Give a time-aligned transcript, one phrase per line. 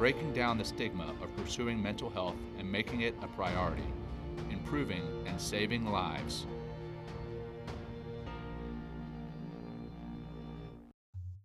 [0.00, 3.84] breaking down the stigma of pursuing mental health and making it a priority,
[4.50, 6.46] improving and saving lives.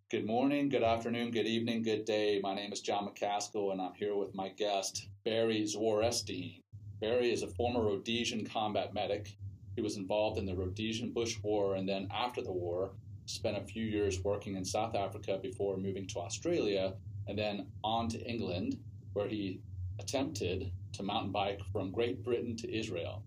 [0.09, 2.39] Good morning, good afternoon, good evening, good day.
[2.41, 6.61] My name is John McCaskill, and I'm here with my guest, Barry Zworestine.
[7.02, 9.35] Barry is a former Rhodesian combat medic.
[9.75, 12.91] He was involved in the Rhodesian Bush War and then, after the war,
[13.25, 16.94] spent a few years working in South Africa before moving to Australia
[17.27, 18.77] and then on to England,
[19.13, 19.61] where he
[19.99, 23.23] attempted to mountain bike from Great Britain to Israel.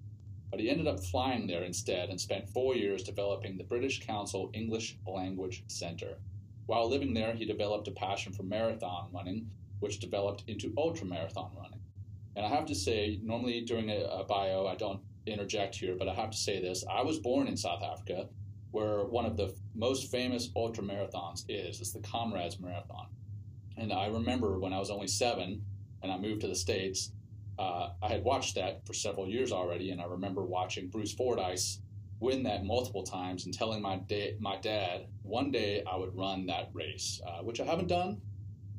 [0.51, 4.51] But he ended up flying there instead and spent four years developing the British Council
[4.55, 6.19] English Language Center.
[6.67, 9.51] While living there, he developed a passion for marathon running,
[9.81, 11.81] which developed into ultra marathon running.
[12.37, 16.09] And I have to say, normally during a, a bio, I don't interject here, but
[16.09, 16.85] I have to say this.
[16.91, 18.29] I was born in South Africa,
[18.71, 21.81] where one of the most famous ultra marathons is.
[21.81, 23.07] It's the Comrades Marathon.
[23.79, 25.63] And I remember when I was only seven
[26.03, 27.13] and I moved to the States,
[27.59, 29.91] uh, I had watched that for several years already.
[29.91, 31.81] And I remember watching Bruce Fordyce
[32.21, 36.47] win that multiple times and telling my, da- my dad one day I would run
[36.47, 38.21] that race, uh, which I haven't done.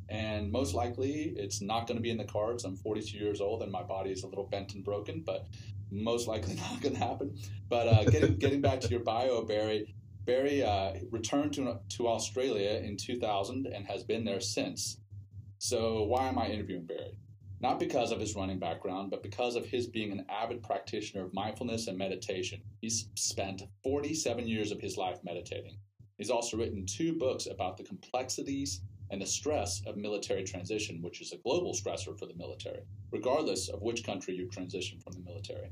[0.09, 2.63] And most likely it's not going to be in the cards.
[2.63, 5.47] I'm 42 years old and my body is a little bent and broken, but
[5.91, 7.37] most likely not going to happen.
[7.69, 9.93] But uh, getting, getting back to your bio, Barry,
[10.29, 14.99] Barry uh, returned to, to Australia in 2000 and has been there since.
[15.57, 17.17] So, why am I interviewing Barry?
[17.61, 21.33] Not because of his running background, but because of his being an avid practitioner of
[21.33, 22.61] mindfulness and meditation.
[22.79, 25.79] He's spent 47 years of his life meditating.
[26.19, 31.21] He's also written two books about the complexities and the stress of military transition, which
[31.21, 35.27] is a global stressor for the military, regardless of which country you transition from the
[35.27, 35.71] military.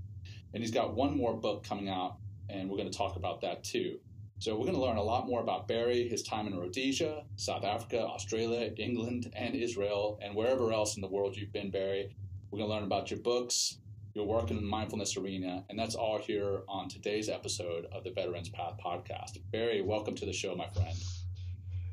[0.55, 2.17] And he's got one more book coming out,
[2.49, 3.99] and we're going to talk about that too.
[4.39, 7.65] So we're going to learn a lot more about Barry, his time in Rhodesia, South
[7.65, 12.15] Africa, Australia, England, and Israel, and wherever else in the world you've been, Barry.
[12.51, 13.79] We're going to learn about your books,
[14.13, 18.11] your work in the mindfulness arena, and that's all here on today's episode of the
[18.11, 19.39] Veterans Path podcast.
[19.51, 20.95] Barry, welcome to the show, my friend.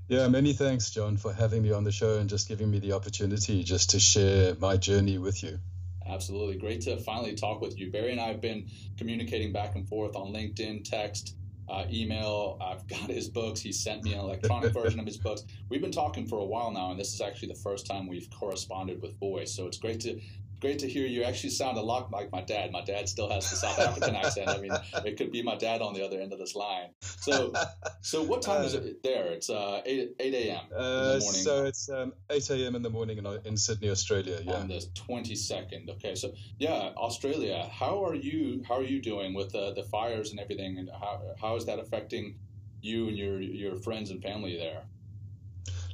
[0.09, 2.93] Yeah, many thanks, John, for having me on the show and just giving me the
[2.93, 5.61] opportunity just to share my journey with you.
[6.07, 6.59] Absolutely.
[6.59, 7.91] Great to finally talk with you.
[7.91, 8.69] Barry and I have been
[8.99, 11.37] communicating back and forth on LinkedIn, text,
[11.69, 12.59] uh, email.
[12.61, 13.61] I've got his books.
[13.61, 15.45] He sent me an electronic version of his books.
[15.69, 18.29] We've been talking for a while now, and this is actually the first time we've
[18.31, 19.53] corresponded with voice.
[19.55, 20.21] So it's great to
[20.65, 21.25] great to hear you.
[21.25, 22.73] Actually, sound a lot like my dad.
[22.73, 24.49] My dad still has the South African accent.
[24.49, 24.73] I mean,
[25.05, 26.89] it could be my dad on the other end of this line.
[27.01, 27.53] So,
[28.01, 29.27] so what time uh, is it there?
[29.27, 30.65] It's uh, eight eight a.m.
[30.75, 32.75] Uh, so it's um, eight a.m.
[32.77, 34.41] in the morning in, in Sydney, Australia.
[34.43, 35.91] Yeah, on the twenty second.
[35.91, 37.69] Okay, so yeah, Australia.
[37.71, 38.63] How are you?
[38.67, 40.79] How are you doing with uh, the fires and everything?
[40.79, 42.37] And how how is that affecting
[42.81, 44.85] you and your your friends and family there?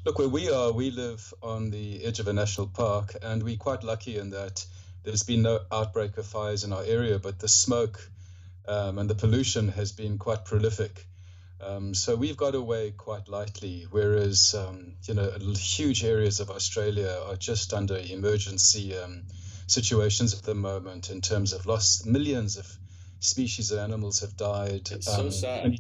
[0.03, 3.59] Look, where we are, we live on the edge of a national park, and we're
[3.59, 4.65] quite lucky in that
[5.03, 8.01] there's been no outbreak of fires in our area, but the smoke
[8.67, 11.07] um, and the pollution has been quite prolific.
[11.61, 17.23] Um, so we've got away quite lightly, whereas um, you know huge areas of Australia
[17.27, 19.25] are just under emergency um,
[19.67, 22.07] situations at the moment in terms of loss.
[22.07, 22.67] Millions of
[23.19, 24.89] species of animals have died.
[24.91, 25.79] It's so um, sad.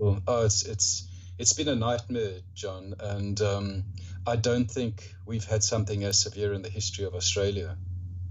[0.00, 3.84] Oh, it's it's it's been a nightmare, John, and um,
[4.26, 7.76] I don't think we've had something as severe in the history of Australia.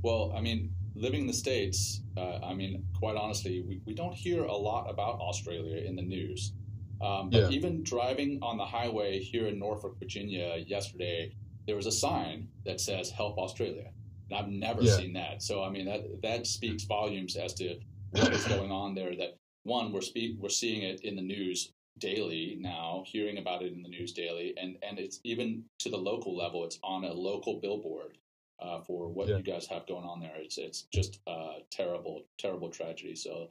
[0.02, 4.14] Well, I mean, living in the States, uh, I mean, quite honestly, we, we don't
[4.14, 6.54] hear a lot about Australia in the news.
[7.02, 7.50] Um, but yeah.
[7.50, 11.36] even driving on the highway here in Norfolk, Virginia yesterday,
[11.68, 13.90] there was a sign that says "Help Australia,"
[14.30, 14.96] and I've never yeah.
[14.96, 15.42] seen that.
[15.42, 17.78] So, I mean, that that speaks volumes as to
[18.12, 19.16] what is going on there.
[19.18, 21.74] That one, we're speak, we're seeing it in the news
[22.04, 25.98] daily now, hearing about it in the news daily, and and it's even to the
[25.98, 26.66] local level.
[26.66, 28.18] It's on a local billboard
[28.62, 29.38] uh, for what yeah.
[29.38, 30.36] you guys have going on there.
[30.36, 33.16] It's it's just a terrible, terrible tragedy.
[33.16, 33.50] So.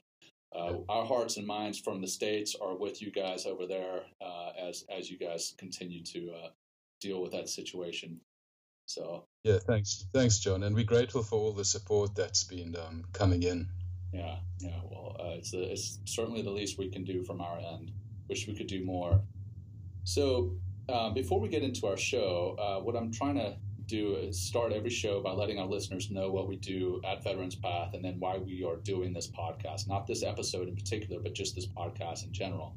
[0.54, 4.50] Uh, our hearts and minds from the states are with you guys over there uh,
[4.68, 6.48] as as you guys continue to uh,
[7.00, 8.20] deal with that situation.
[8.84, 13.04] So yeah, thanks, thanks, John, and we're grateful for all the support that's been um,
[13.14, 13.66] coming in.
[14.12, 14.80] Yeah, yeah.
[14.90, 17.90] Well, uh, it's the, it's certainly the least we can do from our end
[18.32, 19.20] wish we could do more.
[20.04, 20.56] So,
[20.88, 23.56] uh, before we get into our show, uh, what I'm trying to
[23.86, 27.56] do is start every show by letting our listeners know what we do at Veterans
[27.56, 29.86] Path and then why we are doing this podcast.
[29.86, 32.74] Not this episode in particular, but just this podcast in general.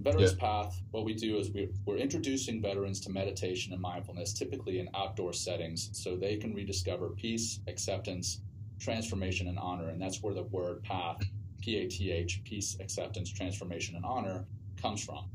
[0.00, 0.46] Veterans yeah.
[0.46, 4.88] Path, what we do is we're, we're introducing veterans to meditation and mindfulness, typically in
[4.94, 8.42] outdoor settings, so they can rediscover peace, acceptance,
[8.78, 9.88] transformation, and honor.
[9.88, 11.20] And that's where the word path,
[11.62, 14.44] P A T H, peace, acceptance, transformation, and honor,
[14.84, 15.30] comes from.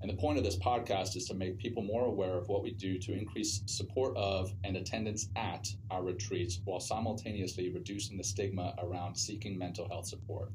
[0.00, 2.72] And the point of this podcast is to make people more aware of what we
[2.72, 8.74] do to increase support of and attendance at our retreats while simultaneously reducing the stigma
[8.82, 10.50] around seeking mental health support.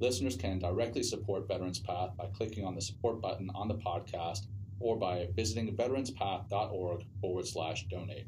[0.00, 4.46] Listeners can directly support Veterans Path by clicking on the support button on the podcast
[4.80, 8.26] or by visiting veteranspath.org forward slash donate.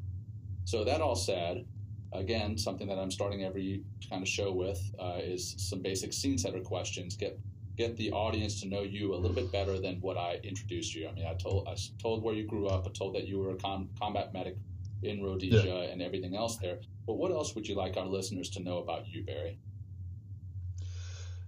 [0.63, 1.65] So, that all said,
[2.13, 6.37] again, something that I'm starting every kind of show with uh, is some basic scene
[6.37, 7.17] setter questions.
[7.17, 7.39] Get
[7.81, 11.07] get the audience to know you a little bit better than what I introduced you.
[11.07, 12.85] I mean, I told I told where you grew up.
[12.87, 14.55] I told that you were a com- combat medic
[15.03, 15.91] in Rhodesia yeah.
[15.91, 16.79] and everything else there.
[17.07, 19.57] But what else would you like our listeners to know about you, Barry?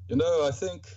[0.10, 0.88] You know, I think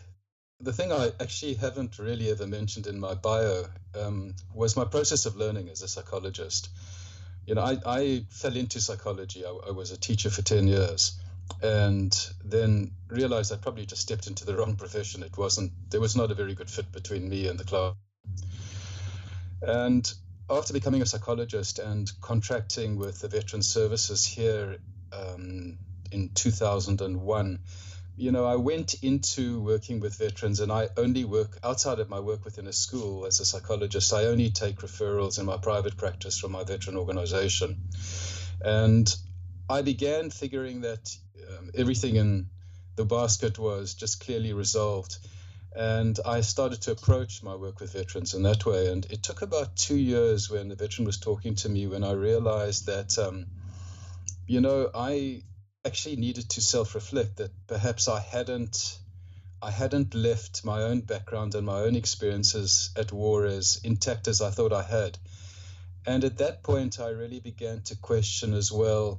[0.61, 3.67] the thing I actually haven't really ever mentioned in my bio
[4.01, 6.71] um, was my process of learning as a psychologist.
[7.47, 9.45] You know, I, I fell into psychology.
[9.45, 11.21] I, I was a teacher for 10 years
[11.63, 12.15] and
[12.45, 15.23] then realized I probably just stepped into the wrong profession.
[15.23, 17.97] It wasn't, there was not a very good fit between me and the club.
[19.63, 20.13] And
[20.49, 24.79] after becoming a psychologist and contracting with the Veteran Services here
[25.13, 25.79] um,
[26.13, 27.59] in 2001,
[28.19, 32.21] you know, I went into working with veterans and I only work outside of my
[32.21, 34.13] work within a school as a psychologist.
[34.15, 37.77] I only take referrals in my private practice from my veteran organization.
[38.65, 39.15] And
[39.69, 41.17] I began figuring that
[41.49, 42.51] um, everything in
[42.95, 45.19] the basket was just clearly resolved.
[45.75, 48.91] And I started to approach my work with veterans in that way.
[48.91, 52.13] And it took about two years when the veteran was talking to me when I
[52.13, 53.47] realized that, um,
[54.47, 55.43] you know, I
[55.85, 58.99] actually needed to self-reflect that perhaps I hadn't
[59.63, 64.41] I hadn't left my own background and my own experiences at war as intact as
[64.43, 65.19] I thought I had.
[66.07, 69.19] And at that point, I really began to question as well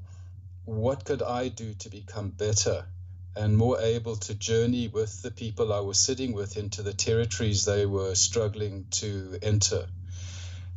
[0.67, 2.85] what could I do to become better
[3.37, 7.63] and more able to journey with the people I was sitting with into the territories
[7.63, 9.87] they were struggling to enter.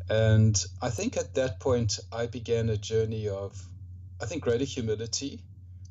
[0.08, 3.60] And I think at that point, I began a journey of,
[4.20, 5.40] I think, greater humility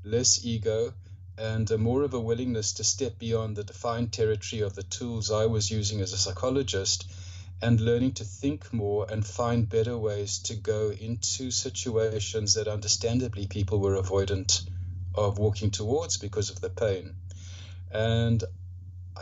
[0.06, 0.94] less ego,
[1.38, 5.46] and more of a willingness to step beyond the defined territory of the tools I
[5.46, 7.12] was using as a psychologist
[7.62, 13.48] and learning to think more and find better ways to go into situations that understandably
[13.48, 14.68] people were avoidant
[15.14, 17.16] of walking towards because of the pain.
[17.92, 18.44] And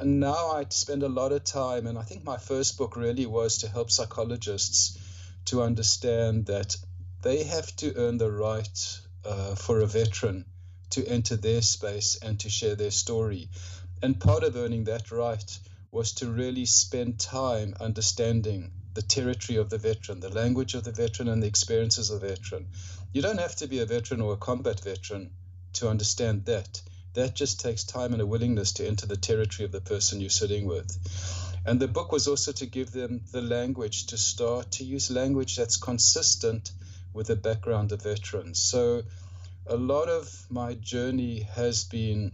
[0.04, 3.60] now I spend a lot of time, and I think my first book really was
[3.60, 4.98] to help psychologists
[5.46, 6.78] to understand that
[7.24, 10.46] they have to earn the right uh, for a veteran
[10.92, 13.50] to enter their space and to share their story.
[14.04, 15.60] And part of earning that right
[15.92, 20.92] was to really spend time understanding the territory of the veteran, the language of the
[20.92, 22.68] veteran, and the experiences of the veteran.
[23.14, 25.32] You don't have to be a veteran or a combat veteran
[25.74, 26.82] to understand that.
[27.14, 30.30] That just takes time and a willingness to enter the territory of the person you're
[30.30, 30.90] sitting with.
[31.66, 35.56] And the book was also to give them the language to start to use language
[35.56, 36.72] that's consistent
[37.14, 38.60] with the background of veterans.
[38.60, 39.04] So
[39.66, 42.32] a lot of my journey has been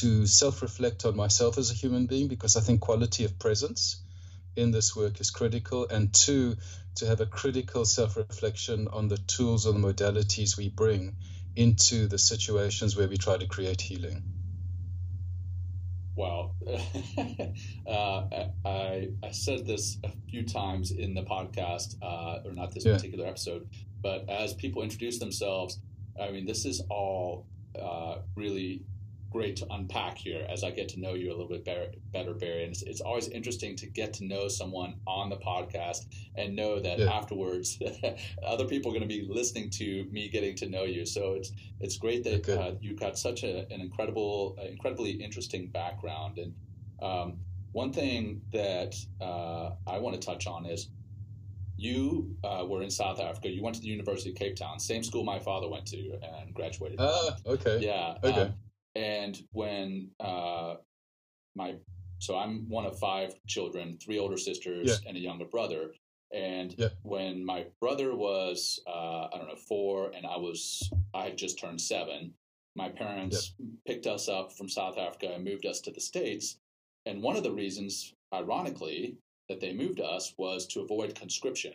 [0.00, 4.02] to self reflect on myself as a human being because I think quality of presence
[4.56, 6.56] in this work is critical, and two,
[6.96, 11.16] to have a critical self reflection on the tools and the modalities we bring
[11.56, 14.22] into the situations where we try to create healing.
[16.16, 16.52] Wow.
[17.88, 18.24] uh,
[18.64, 22.94] I, I said this a few times in the podcast, uh, or not this yeah.
[22.94, 23.68] particular episode,
[24.00, 25.80] but as people introduce themselves,
[26.20, 27.46] I mean, this is all
[27.80, 28.84] uh, really
[29.34, 32.34] great to unpack here as I get to know you a little bit better, better
[32.34, 32.62] Barry.
[32.62, 36.78] And it's, it's, always interesting to get to know someone on the podcast and know
[36.78, 37.12] that yeah.
[37.12, 37.82] afterwards
[38.46, 41.04] other people are going to be listening to me getting to know you.
[41.04, 41.50] So it's
[41.80, 46.38] it's great that uh, you've got such a, an incredible, uh, incredibly interesting background.
[46.38, 46.54] And
[47.02, 47.38] um,
[47.72, 50.90] one thing that uh, I want to touch on is
[51.76, 53.48] you uh, were in South Africa.
[53.48, 55.98] You went to the University of Cape Town, same school my father went to
[56.38, 57.00] and graduated.
[57.00, 57.80] Ah, okay.
[57.80, 58.16] Yeah.
[58.22, 58.42] Okay.
[58.42, 58.54] Um,
[58.94, 60.74] and when uh,
[61.54, 61.76] my
[62.18, 65.08] so I'm one of five children, three older sisters yeah.
[65.08, 65.92] and a younger brother.
[66.32, 66.88] And yeah.
[67.02, 71.58] when my brother was uh, I don't know four, and I was I had just
[71.58, 72.34] turned seven,
[72.76, 73.68] my parents yeah.
[73.86, 76.56] picked us up from South Africa and moved us to the states.
[77.06, 81.74] And one of the reasons, ironically, that they moved us was to avoid conscription.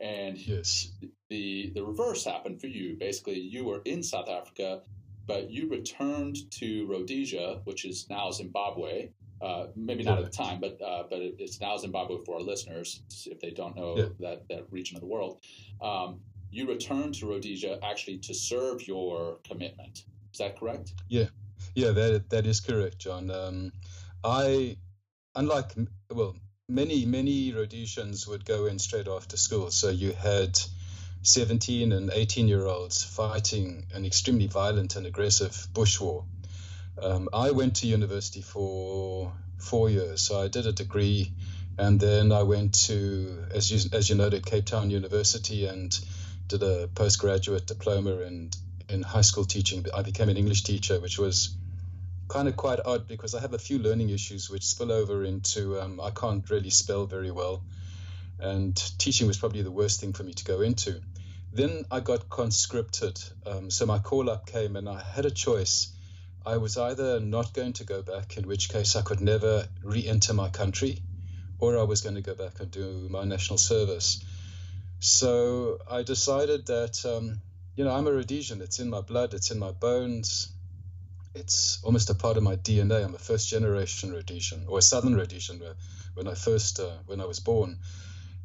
[0.00, 0.90] And yes.
[1.30, 2.96] the the reverse happened for you.
[2.98, 4.80] Basically, you were in South Africa,
[5.26, 9.10] but you returned to Rhodesia, which is now Zimbabwe.
[9.42, 12.40] Uh, maybe not at the time, but uh, but it, it's now Zimbabwe for our
[12.40, 14.04] listeners if they don't know yeah.
[14.20, 15.40] that that region of the world.
[15.82, 20.04] Um, you returned to Rhodesia actually to serve your commitment.
[20.32, 20.94] Is that correct?
[21.08, 21.26] Yeah,
[21.74, 23.30] yeah, that that is correct, John.
[23.30, 23.72] Um,
[24.22, 24.76] I,
[25.34, 25.72] unlike
[26.10, 26.36] well,
[26.68, 29.70] many many Rhodesians would go in straight after school.
[29.70, 30.58] So you had
[31.26, 36.26] 17 and 18 year olds fighting an extremely violent and aggressive bush war.
[37.00, 41.32] Um, I went to university for four years, so I did a degree,
[41.78, 45.98] and then I went to, as you as you noted, Cape Town University and
[46.46, 48.50] did a postgraduate diploma in
[48.90, 49.86] in high school teaching.
[49.94, 51.56] I became an English teacher, which was
[52.28, 55.80] kind of quite odd because I have a few learning issues which spill over into
[55.80, 57.62] um, I can't really spell very well,
[58.38, 61.00] and teaching was probably the worst thing for me to go into.
[61.54, 65.92] Then I got conscripted, um, so my call up came, and I had a choice.
[66.44, 70.04] I was either not going to go back, in which case I could never re
[70.04, 71.00] enter my country,
[71.60, 74.18] or I was going to go back and do my national service.
[74.98, 77.40] So I decided that, um,
[77.76, 78.60] you know, I'm a Rhodesian.
[78.60, 80.48] It's in my blood, it's in my bones.
[81.36, 83.04] It's almost a part of my DNA.
[83.04, 85.62] I'm a first generation Rhodesian, or a Southern Rhodesian
[86.14, 87.78] when I first, uh, when I was born.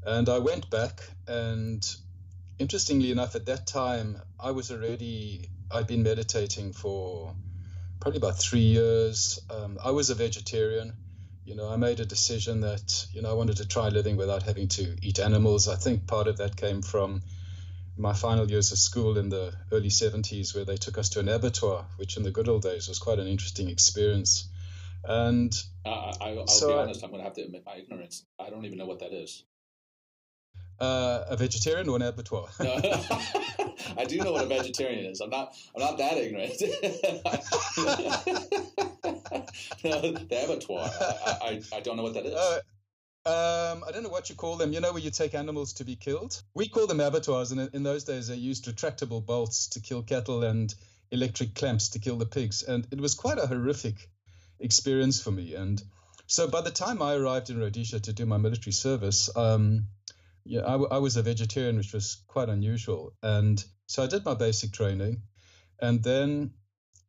[0.05, 1.83] And I went back, and
[2.59, 7.33] interestingly enough, at that time, I was already, I'd been meditating for
[7.99, 9.39] probably about three years.
[9.49, 10.93] Um, I was a vegetarian
[11.49, 14.43] you know, I made a decision that, you know, I wanted to try living without
[14.43, 15.67] having to eat animals.
[15.67, 17.23] I think part of that came from
[17.97, 21.27] my final years of school in the early 70s, where they took us to an
[21.27, 24.47] abattoir, which in the good old days was quite an interesting experience.
[25.03, 25.51] And
[25.87, 28.25] uh, I, will so be honest, I, am going to have to admit my ignorance.
[28.39, 29.43] I don't even know what that is.
[30.79, 32.47] Uh, a vegetarian or an abattoir?
[33.97, 35.19] I do know what a vegetarian is.
[35.19, 35.55] I'm not.
[35.75, 36.53] I'm not that ignorant.
[39.83, 40.89] the abattoir.
[41.01, 42.33] I, I, I, don't know what that is.
[42.33, 42.59] Uh,
[43.25, 44.71] um, I don't know what you call them.
[44.71, 46.41] You know where you take animals to be killed?
[46.53, 50.43] We call them abattoirs, and in those days they used retractable bolts to kill cattle
[50.43, 50.73] and
[51.11, 54.09] electric clamps to kill the pigs, and it was quite a horrific
[54.59, 55.55] experience for me.
[55.55, 55.81] And
[56.27, 59.87] so by the time I arrived in Rhodesia to do my military service, um,
[60.49, 63.13] yeah, I, I was a vegetarian, which was quite unusual.
[63.21, 65.21] And so I did my basic training,
[65.79, 66.51] and then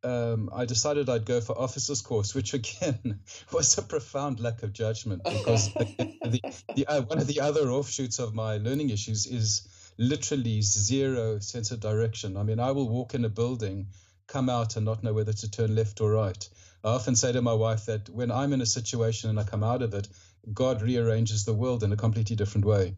[0.03, 3.21] um, I decided I'd go for officers course, which again
[3.51, 5.85] was a profound lack of judgment because the,
[6.23, 9.67] the, the uh, one of the other offshoots of my learning issues is
[9.97, 12.37] literally zero sense of direction.
[12.37, 13.87] I mean, I will walk in a building,
[14.27, 16.47] come out, and not know whether to turn left or right.
[16.83, 19.63] I often say to my wife that when I'm in a situation and I come
[19.63, 20.07] out of it,
[20.53, 22.95] God rearranges the world in a completely different way.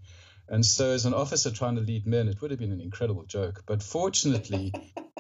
[0.50, 3.24] And so, as an officer trying to lead men, it would have been an incredible
[3.24, 3.64] joke.
[3.66, 4.74] But fortunately,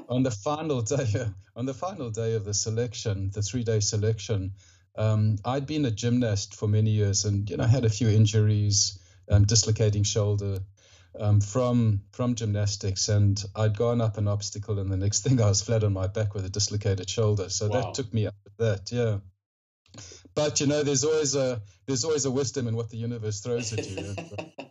[0.09, 4.53] on the final day, on the final day of the selection, the three-day selection,
[4.95, 8.99] um, I'd been a gymnast for many years, and you know, had a few injuries,
[9.29, 10.59] um, dislocating shoulder
[11.19, 15.47] um, from from gymnastics, and I'd gone up an obstacle, and the next thing I
[15.47, 17.49] was flat on my back with a dislocated shoulder.
[17.49, 17.81] So wow.
[17.81, 19.17] that took me up with that, yeah.
[20.33, 23.73] But you know, there's always a there's always a wisdom in what the universe throws
[23.73, 24.15] at you,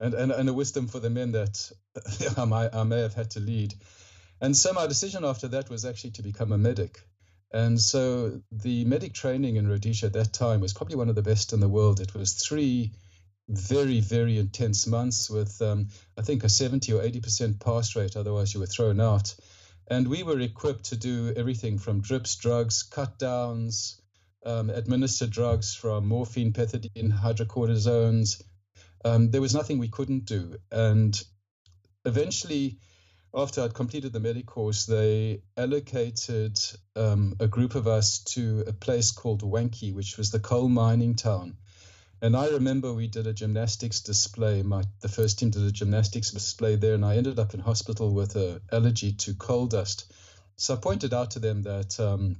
[0.00, 1.70] and, and and a wisdom for the men that
[2.36, 3.74] I, might, I may have had to lead.
[4.40, 7.00] And so my decision after that was actually to become a medic.
[7.52, 11.22] And so the medic training in Rhodesia at that time was probably one of the
[11.22, 12.00] best in the world.
[12.00, 12.92] It was three
[13.48, 18.16] very, very intense months with, um, I think, a 70 or 80% pass rate.
[18.16, 19.34] Otherwise, you were thrown out.
[19.88, 24.00] And we were equipped to do everything from drips, drugs, cut downs,
[24.46, 28.40] um, administer drugs from morphine, pethidine, hydrocortisones.
[29.04, 30.56] Um, there was nothing we couldn't do.
[30.70, 31.20] And
[32.04, 32.78] eventually,
[33.34, 36.58] after I'd completed the medic course, they allocated
[36.96, 41.14] um, a group of us to a place called Wankie, which was the coal mining
[41.14, 41.56] town.
[42.22, 44.62] And I remember we did a gymnastics display.
[44.62, 48.12] My the first team did a gymnastics display there, and I ended up in hospital
[48.12, 50.12] with an allergy to coal dust.
[50.56, 52.36] So I pointed out to them that um,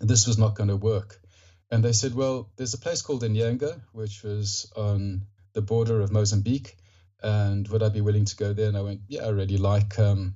[0.00, 1.20] this was not going to work.
[1.70, 5.22] And they said, well, there's a place called Inyanga, which was on
[5.54, 6.76] the border of Mozambique.
[7.22, 8.68] And would I be willing to go there?
[8.68, 10.34] And I went, yeah, I really like um,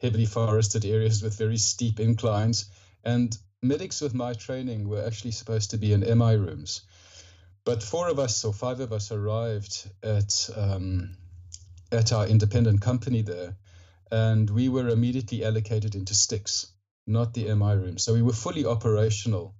[0.00, 2.70] heavily forested areas with very steep inclines.
[3.04, 6.82] And medics with my training were actually supposed to be in MI rooms.
[7.64, 11.16] But four of us or five of us arrived at um,
[11.92, 13.56] at our independent company there,
[14.10, 16.72] and we were immediately allocated into sticks,
[17.06, 17.98] not the MI room.
[17.98, 19.54] So we were fully operational.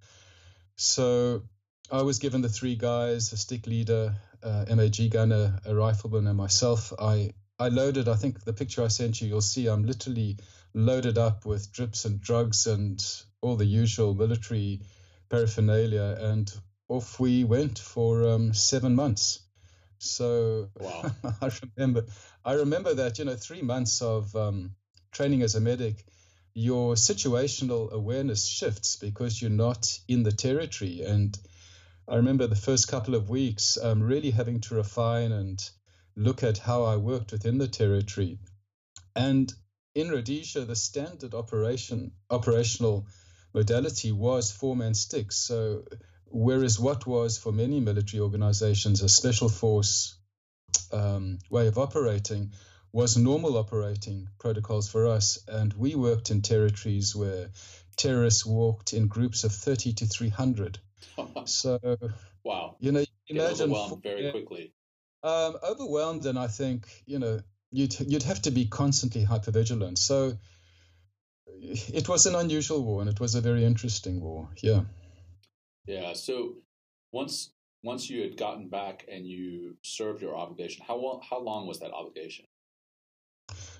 [0.77, 1.43] So
[1.91, 6.37] I was given the three guys: a stick leader, uh, MAG gunner, a rifleman, and
[6.37, 6.93] myself.
[6.99, 8.09] I I loaded.
[8.09, 10.37] I think the picture I sent you, you'll see I'm literally
[10.75, 13.03] loaded up with drips and drugs and
[13.41, 14.83] all the usual military
[15.31, 16.53] paraphernalia, and
[16.89, 19.41] off we went for um, seven months.
[19.99, 21.11] So wow.
[21.41, 22.05] I remember,
[22.45, 24.75] I remember that you know three months of um,
[25.11, 26.05] training as a medic,
[26.55, 31.03] your situational awareness shifts because you're not in the territory.
[31.03, 31.37] And
[32.11, 35.71] I remember the first couple of weeks um, really having to refine and
[36.17, 38.39] look at how I worked within the territory.
[39.15, 39.53] And
[39.95, 43.07] in Rhodesia, the standard operation operational
[43.53, 45.37] modality was four man sticks.
[45.37, 45.85] So
[46.25, 50.17] whereas what was for many military organizations a special force
[50.93, 52.53] um, way of operating
[52.91, 55.39] was normal operating protocols for us.
[55.47, 57.51] And we worked in territories where
[57.97, 60.79] terrorists walked in groups of 30 to 300.
[61.45, 61.79] so,
[62.45, 62.77] wow.
[62.81, 63.73] You know, you imagine.
[63.73, 64.73] overwhelmed very quickly.
[65.23, 67.41] Um, overwhelmed, and I think, you know,
[67.71, 69.99] you'd, you'd have to be constantly hypervigilant.
[69.99, 70.39] So,
[71.61, 74.49] it was an unusual war and it was a very interesting war.
[74.63, 74.83] Yeah.
[75.87, 76.13] Yeah.
[76.13, 76.57] So
[77.13, 77.51] once
[77.83, 81.93] once you had gotten back and you served your obligation, how how long was that
[81.93, 82.45] obligation?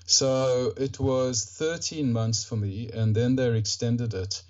[0.05, 4.41] So it was 13 months for me, and then they extended it.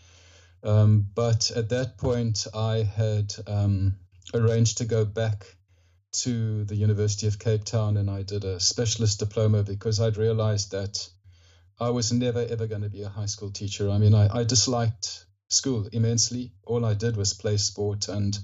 [0.64, 3.96] Um, but at that point, I had um,
[4.34, 5.56] arranged to go back
[6.12, 10.72] to the University of Cape Town, and I did a specialist diploma because I'd realized
[10.72, 11.08] that
[11.80, 13.90] I was never ever going to be a high school teacher.
[13.90, 16.52] I mean, I, I disliked school immensely.
[16.66, 18.38] All I did was play sport and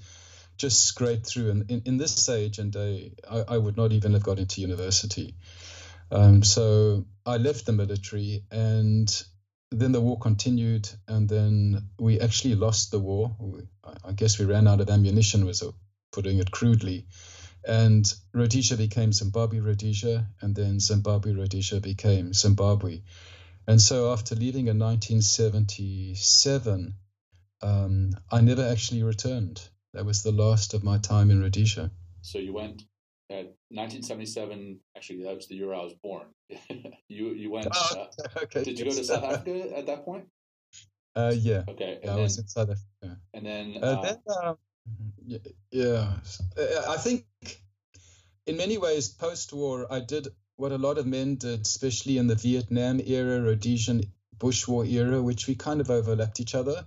[0.58, 1.52] just scrape through.
[1.52, 4.62] And in, in this age and day, I, I, would not even have got into
[4.62, 5.36] university.
[6.12, 9.26] Um, so I left the military and
[9.80, 10.90] then the war continued.
[11.08, 13.36] And then we actually lost the war.
[14.04, 15.64] I guess we ran out of ammunition, was
[16.12, 17.06] putting it crudely.
[17.68, 23.02] And Rhodesia became Zimbabwe Rhodesia, and then Zimbabwe Rhodesia became Zimbabwe.
[23.68, 26.94] And so after leaving in 1977,
[27.62, 29.68] um, I never actually returned.
[29.94, 31.90] That was the last of my time in Rhodesia.
[32.22, 32.84] So you went
[33.30, 34.80] at 1977.
[34.96, 36.28] Actually, that was the year I was born.
[37.10, 37.68] you you went.
[37.72, 38.64] Oh, uh, okay.
[38.64, 40.26] Did you go to South Africa at that point?
[41.16, 41.64] Uh, yeah.
[41.68, 42.00] Okay.
[42.02, 43.20] Yeah, then, I was in South Africa.
[43.34, 43.78] And then.
[43.82, 44.58] Uh, then um,
[45.26, 45.40] yeah,
[45.72, 46.14] yeah,
[46.58, 47.26] uh, I think
[48.46, 52.36] in many ways, post-war, I did what a lot of men did, especially in the
[52.36, 54.04] Vietnam era, Rhodesian
[54.38, 56.86] Bush War era, which we kind of overlapped each other.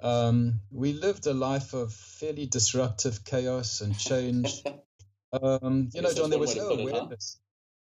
[0.00, 4.62] Um, we lived a life of fairly disruptive chaos and change.
[5.32, 7.38] Um, you know, John, there was no awareness.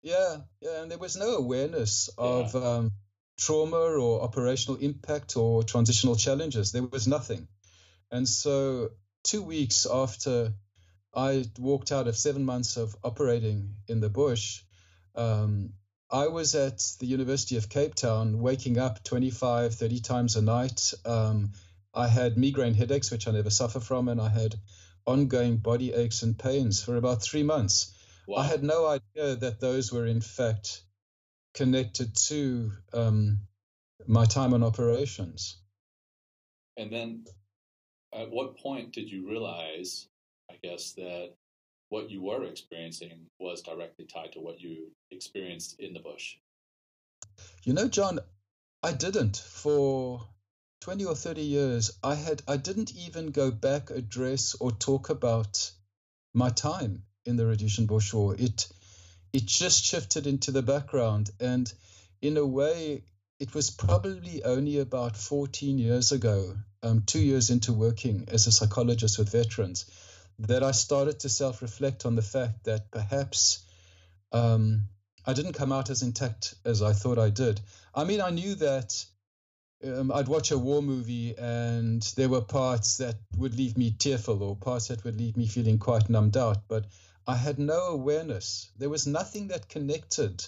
[0.03, 2.61] Yeah, yeah, and there was no awareness of yeah.
[2.61, 2.91] um,
[3.37, 6.71] trauma or operational impact or transitional challenges.
[6.71, 7.47] There was nothing.
[8.09, 8.91] And so,
[9.23, 10.53] two weeks after
[11.13, 14.63] I walked out of seven months of operating in the bush,
[15.15, 15.73] um,
[16.09, 20.93] I was at the University of Cape Town waking up 25, 30 times a night.
[21.05, 21.53] Um,
[21.93, 24.55] I had migraine headaches, which I never suffer from, and I had
[25.11, 27.93] ongoing body aches and pains for about three months.
[28.27, 28.37] Wow.
[28.37, 30.81] I had no idea that those were, in fact,
[31.53, 33.39] connected to um,
[34.07, 35.57] my time on operations.
[36.77, 37.25] And then
[38.13, 40.07] at what point did you realize,
[40.49, 41.33] I guess, that
[41.89, 46.35] what you were experiencing was directly tied to what you experienced in the bush?
[47.63, 48.19] You know, John,
[48.81, 50.25] I didn't for
[50.81, 51.91] 20 or 30 years.
[52.03, 55.71] I had I didn't even go back address or talk about
[56.33, 58.35] my time in the Rhodesian Bush War.
[58.35, 58.67] It
[59.31, 61.71] it just shifted into the background and
[62.21, 63.03] in a way
[63.39, 68.51] it was probably only about 14 years ago, um, two years into working as a
[68.51, 69.85] psychologist with veterans,
[70.39, 73.63] that I started to self reflect on the fact that perhaps
[74.31, 74.89] um,
[75.25, 77.59] I didn't come out as intact as I thought I did.
[77.93, 79.05] I mean, I knew that
[79.83, 84.43] um, I'd watch a war movie and there were parts that would leave me tearful
[84.43, 86.85] or parts that would leave me feeling quite numbed out, but
[87.27, 88.71] I had no awareness.
[88.77, 90.45] There was nothing that connected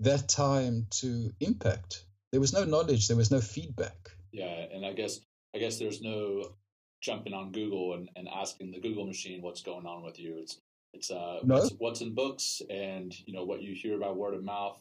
[0.00, 2.04] that time to impact.
[2.30, 4.10] There was no knowledge, there was no feedback.
[4.32, 5.20] Yeah, and I guess
[5.54, 6.52] I guess there's no
[7.00, 10.36] jumping on Google and, and asking the Google machine what's going on with you.
[10.38, 10.60] It's
[10.92, 11.56] it's uh no?
[11.56, 14.78] what's, what's, in books and you know what you hear by word of mouth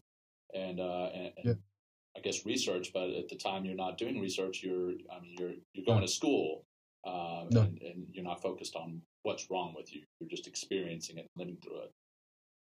[0.54, 1.54] and uh and, and yeah.
[2.17, 2.91] I guess research.
[2.93, 4.62] But at the time, you're not doing research.
[4.63, 6.65] You're I mean you're you're going to school
[7.06, 7.62] uh, no.
[7.62, 10.01] and, and you're not focused on what's wrong with you.
[10.19, 11.91] You're just experiencing it, living through it.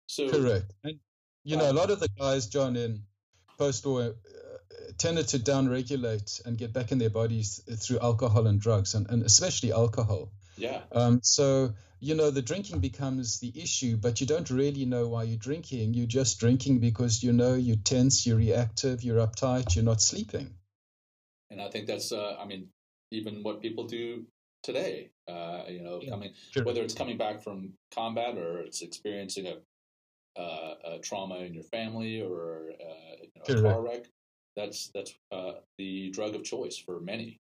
[0.08, 0.72] So correct.
[0.84, 1.00] And
[1.44, 3.04] you know, a lot of the guys, John, in
[3.58, 4.14] post-war
[4.98, 9.24] tended to downregulate and get back in their bodies through alcohol and drugs, and, and
[9.24, 10.32] especially alcohol.
[10.58, 10.82] Yeah.
[10.92, 15.24] Um, so you know the drinking becomes the issue, but you don't really know why
[15.24, 15.94] you're drinking.
[15.94, 20.56] You're just drinking because you know you're tense, you're reactive, you're uptight, you're not sleeping.
[21.52, 22.70] And I think that's, uh, I mean,
[23.12, 24.26] even what people do
[24.64, 25.10] today.
[25.28, 26.64] Uh, you know, yeah, coming sure.
[26.64, 31.64] whether it's coming back from combat or it's experiencing a, uh, a trauma in your
[31.64, 34.06] family or uh, you know, a car wreck.
[34.56, 37.40] That's that's uh, the drug of choice for many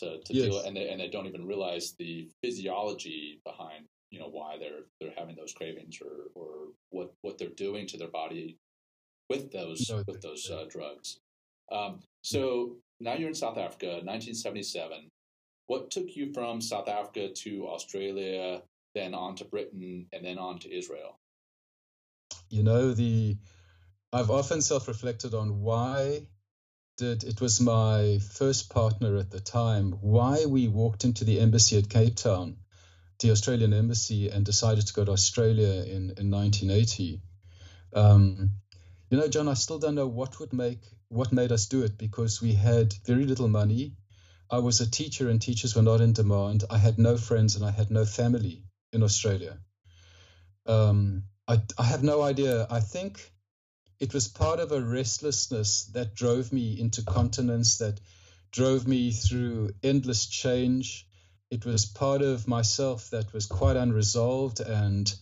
[0.00, 0.46] to, to yes.
[0.46, 4.86] deal, and they, and they don't even realize the physiology behind you know why they're
[5.00, 8.56] they're having those cravings or or what what they're doing to their body
[9.28, 11.18] with those no, with those uh, drugs.
[11.70, 15.10] Um, so now you're in South Africa, 1977.
[15.66, 18.62] What took you from South Africa to Australia,
[18.94, 21.18] then on to Britain, and then on to Israel?
[22.48, 23.36] You know, the
[24.12, 26.26] I've often self-reflected on why
[26.98, 31.78] did it was my first partner at the time why we walked into the embassy
[31.78, 32.56] at Cape Town,
[33.20, 37.22] the Australian embassy, and decided to go to Australia in in 1980.
[37.94, 38.50] Um,
[39.10, 41.96] you know, John, I still don't know what would make what made us do it
[41.96, 43.94] because we had very little money.
[44.50, 46.64] I was a teacher and teachers were not in demand.
[46.68, 49.58] I had no friends and I had no family in Australia.
[50.66, 52.66] Um, I, I have no idea.
[52.70, 53.32] I think
[54.00, 58.00] it was part of a restlessness that drove me into continents, that
[58.52, 61.06] drove me through endless change.
[61.50, 65.12] It was part of myself that was quite unresolved and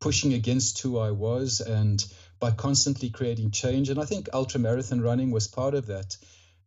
[0.00, 2.04] pushing against who I was and
[2.38, 3.88] by constantly creating change.
[3.88, 6.16] And I think ultramarathon running was part of that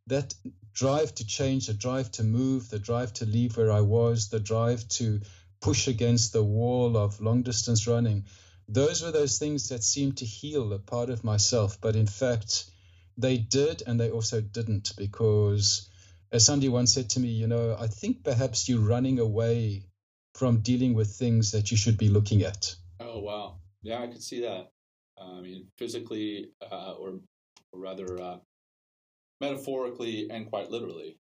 [0.08, 0.34] that
[0.74, 4.40] drive to change, the drive to move, the drive to leave where I was, the
[4.40, 5.22] drive to
[5.62, 8.26] push against the wall of long distance running,
[8.70, 11.82] those were those things that seemed to heal a part of myself.
[11.82, 12.70] But in fact,
[13.18, 15.90] they did and they also didn't because,
[16.32, 19.84] as somebody once said to me, you know, I think perhaps you're running away
[20.36, 22.76] from dealing with things that you should be looking at.
[23.00, 23.56] Oh, wow.
[23.82, 24.70] Yeah, I could see that.
[25.20, 27.20] I mean, physically, uh, or,
[27.74, 28.38] or rather, uh,
[29.42, 31.18] metaphorically and quite literally.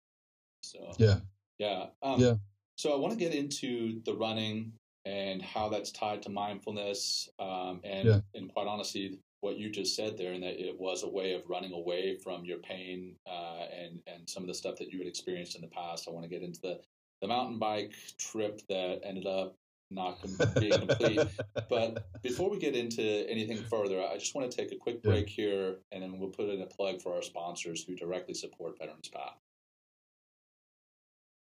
[0.62, 1.16] So yeah,
[1.58, 2.34] yeah, um, yeah.
[2.76, 4.72] So I want to get into the running
[5.04, 8.20] and how that's tied to mindfulness, um, and yeah.
[8.34, 11.42] and quite honestly, what you just said there, and that it was a way of
[11.48, 15.06] running away from your pain uh, and and some of the stuff that you had
[15.06, 16.08] experienced in the past.
[16.08, 16.80] I want to get into the
[17.20, 19.56] the mountain bike trip that ended up
[19.90, 20.18] not
[20.58, 21.20] being complete.
[21.68, 25.36] but before we get into anything further, I just want to take a quick break
[25.36, 25.44] yeah.
[25.44, 29.08] here, and then we'll put in a plug for our sponsors who directly support Veterans
[29.08, 29.38] Path.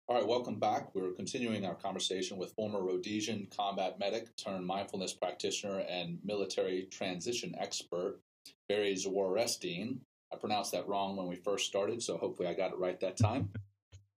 [0.09, 0.95] All right, welcome back.
[0.95, 7.53] We're continuing our conversation with former Rhodesian combat medic turned mindfulness practitioner and military transition
[7.59, 8.21] expert,
[8.69, 9.97] Barry Zworestine.
[10.31, 13.17] I pronounced that wrong when we first started, so hopefully I got it right that
[13.17, 13.49] time.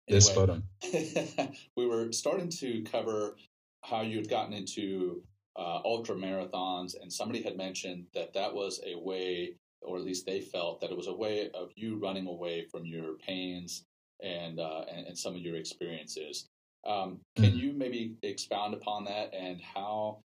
[0.06, 0.62] Anyway, yes, spot on.
[1.76, 3.34] we were starting to cover
[3.82, 5.24] how you had gotten into
[5.56, 10.24] uh, ultra marathons, and somebody had mentioned that that was a way, or at least
[10.24, 13.86] they felt that it was a way of you running away from your pains
[14.22, 16.48] and uh, and, and, some of your experiences.
[16.86, 17.58] Um, can mm-hmm.
[17.58, 20.20] you maybe expound upon that and how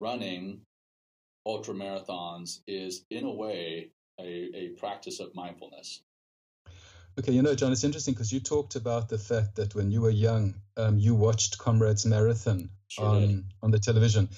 [0.00, 0.60] running
[1.46, 6.02] ultra marathons is, in a way, a, a practice of mindfulness?
[7.18, 10.00] Okay, you know, John, it's interesting because you talked about the fact that when you
[10.00, 13.44] were young, um, you watched Comrades Marathon sure on did.
[13.62, 14.28] on the television.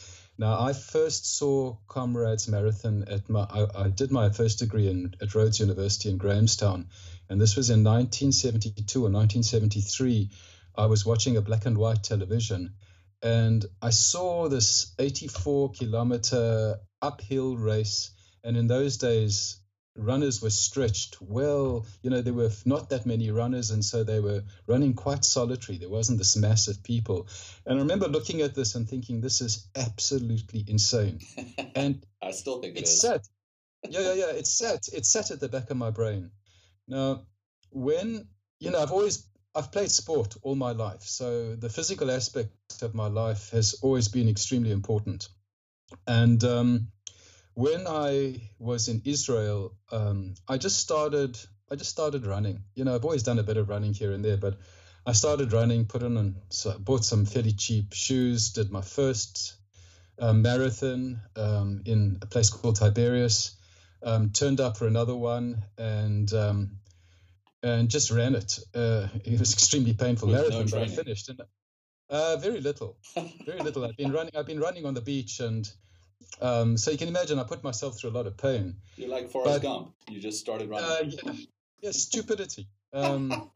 [0.43, 3.43] Now, I first saw Comrades Marathon at my.
[3.43, 6.89] I, I, did my first degree in at Rhodes University in Grahamstown,
[7.29, 10.31] and this was in 1972 or 1973.
[10.77, 12.75] I was watching a black and white television,
[13.23, 18.11] and I saw this 84 kilometer uphill race.
[18.43, 19.59] And in those days,
[19.97, 21.87] runners were stretched well.
[22.03, 25.79] You know, there were not that many runners, and so they were running quite solitary.
[25.79, 27.29] There wasn't this mass of people.
[27.67, 31.21] And I remember looking at this and thinking, this is absolutely insane.
[31.75, 33.29] And I still think it's it sat.
[33.89, 34.31] Yeah, yeah, yeah.
[34.33, 34.89] It's sat.
[34.93, 36.31] It's sat at the back of my brain.
[36.87, 37.23] Now,
[37.71, 38.29] when
[38.61, 42.95] you know, I've always I've played sport all my life, so the physical aspect of
[42.95, 45.29] my life has always been extremely important.
[46.07, 46.89] And um,
[47.55, 51.39] when I was in Israel, um, I just started.
[51.71, 52.65] I just started running.
[52.75, 54.59] You know, I've always done a bit of running here and there, but
[55.07, 58.53] I started running, put on, and so bought some fairly cheap shoes.
[58.53, 59.57] Did my first
[60.19, 63.57] uh, marathon um, in a place called Tiberias.
[64.05, 66.79] Um, turned up for another one, and um,
[67.63, 68.59] and just ran it.
[68.75, 71.29] Uh, it was extremely painful marathon, no but I finished.
[71.29, 71.41] And
[72.11, 72.97] uh, very little,
[73.47, 73.85] very little.
[73.85, 74.33] I've been running.
[74.37, 75.71] I've been running on the beach and
[76.41, 78.77] um, so you can imagine I put myself through a lot of pain.
[78.97, 79.95] You're like Forrest but, Gump.
[80.09, 80.89] You just started running.
[80.89, 81.33] Uh, yeah,
[81.81, 82.69] yeah, stupidity.
[82.93, 83.29] Um,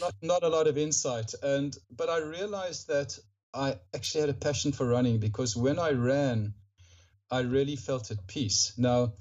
[0.00, 1.34] not not a lot of insight.
[1.42, 3.18] And but I realized that
[3.54, 6.54] I actually had a passion for running because when I ran,
[7.30, 8.72] I really felt at peace.
[8.76, 9.14] Now,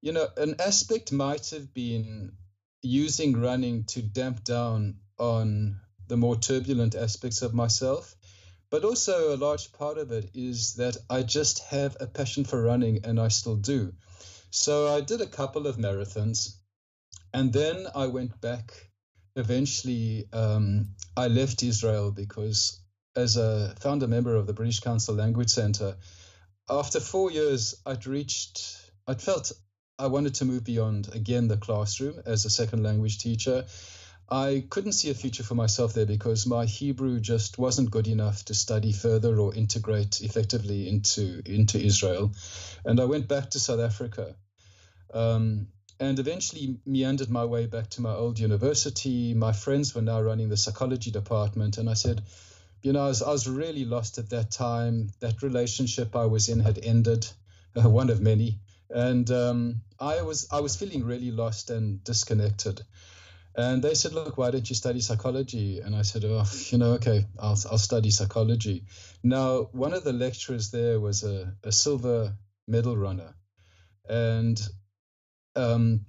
[0.00, 2.32] you know, an aspect might have been
[2.82, 8.14] using running to damp down on the more turbulent aspects of myself.
[8.74, 12.60] But also, a large part of it is that I just have a passion for
[12.60, 13.92] running and I still do.
[14.50, 16.56] So I did a couple of marathons
[17.32, 18.72] and then I went back.
[19.36, 22.80] Eventually, um, I left Israel because,
[23.14, 25.96] as a founder member of the British Council Language Center,
[26.68, 29.52] after four years, I'd reached, I'd felt
[30.00, 33.66] I wanted to move beyond, again, the classroom as a second language teacher.
[34.28, 38.44] I couldn't see a future for myself there because my Hebrew just wasn't good enough
[38.46, 42.32] to study further or integrate effectively into into Israel,
[42.84, 44.34] and I went back to South Africa,
[45.12, 45.68] um,
[46.00, 49.34] and eventually meandered my way back to my old university.
[49.34, 52.22] My friends were now running the psychology department, and I said,
[52.82, 55.10] you know, I was, I was really lost at that time.
[55.20, 57.26] That relationship I was in had ended,
[57.76, 58.58] uh, one of many,
[58.88, 62.80] and um, I was I was feeling really lost and disconnected.
[63.56, 65.80] And they said, look, why don't you study psychology?
[65.80, 68.84] And I said, oh, you know, okay, I'll, I'll study psychology.
[69.22, 72.34] Now, one of the lecturers there was a, a silver
[72.66, 73.34] medal runner.
[74.08, 74.60] And
[75.54, 76.06] um,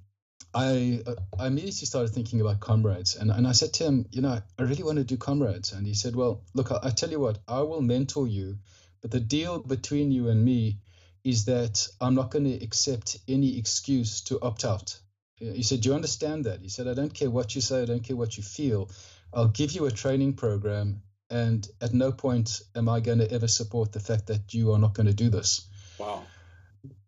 [0.55, 1.03] I,
[1.37, 3.15] I immediately started thinking about comrades.
[3.15, 5.71] And, and I said to him, you know, I really want to do comrades.
[5.71, 8.57] And he said, well, look, I, I tell you what, I will mentor you.
[9.01, 10.79] But the deal between you and me
[11.23, 14.97] is that I'm not going to accept any excuse to opt out.
[15.37, 16.61] He said, Do you understand that?
[16.61, 18.89] He said, I don't care what you say, I don't care what you feel.
[19.33, 23.47] I'll give you a training program, and at no point am I going to ever
[23.47, 25.67] support the fact that you are not going to do this.
[25.99, 26.23] Wow.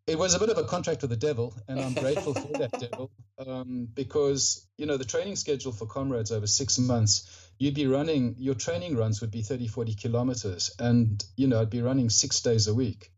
[0.06, 2.72] It was a bit of a contract with the devil, and I'm grateful for that
[2.80, 3.12] devil
[3.46, 8.36] um, because, you know, the training schedule for comrades over six months, you'd be running,
[8.40, 12.42] your training runs would be 30, 40 kilometers, and, you know, I'd be running six
[12.42, 13.12] days a week.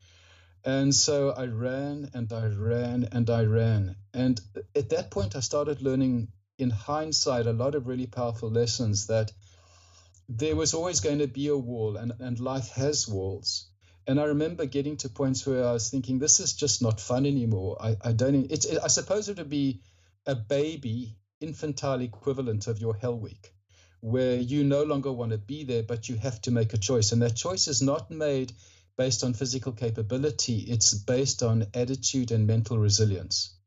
[0.65, 3.95] And so I ran and I ran and I ran.
[4.13, 4.39] And
[4.75, 9.31] at that point, I started learning in hindsight a lot of really powerful lessons that
[10.27, 13.69] there was always going to be a wall and, and life has walls.
[14.05, 17.25] And I remember getting to points where I was thinking, this is just not fun
[17.25, 17.77] anymore.
[17.79, 19.81] I, I don't, it's, it, I suppose it would be
[20.25, 23.53] a baby infantile equivalent of your hell week
[24.01, 27.11] where you no longer want to be there, but you have to make a choice.
[27.11, 28.53] And that choice is not made
[28.99, 33.57] based on physical capability, it's based on attitude and mental resilience.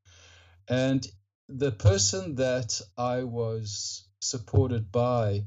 [0.68, 1.06] And
[1.48, 5.46] the person that I was supported by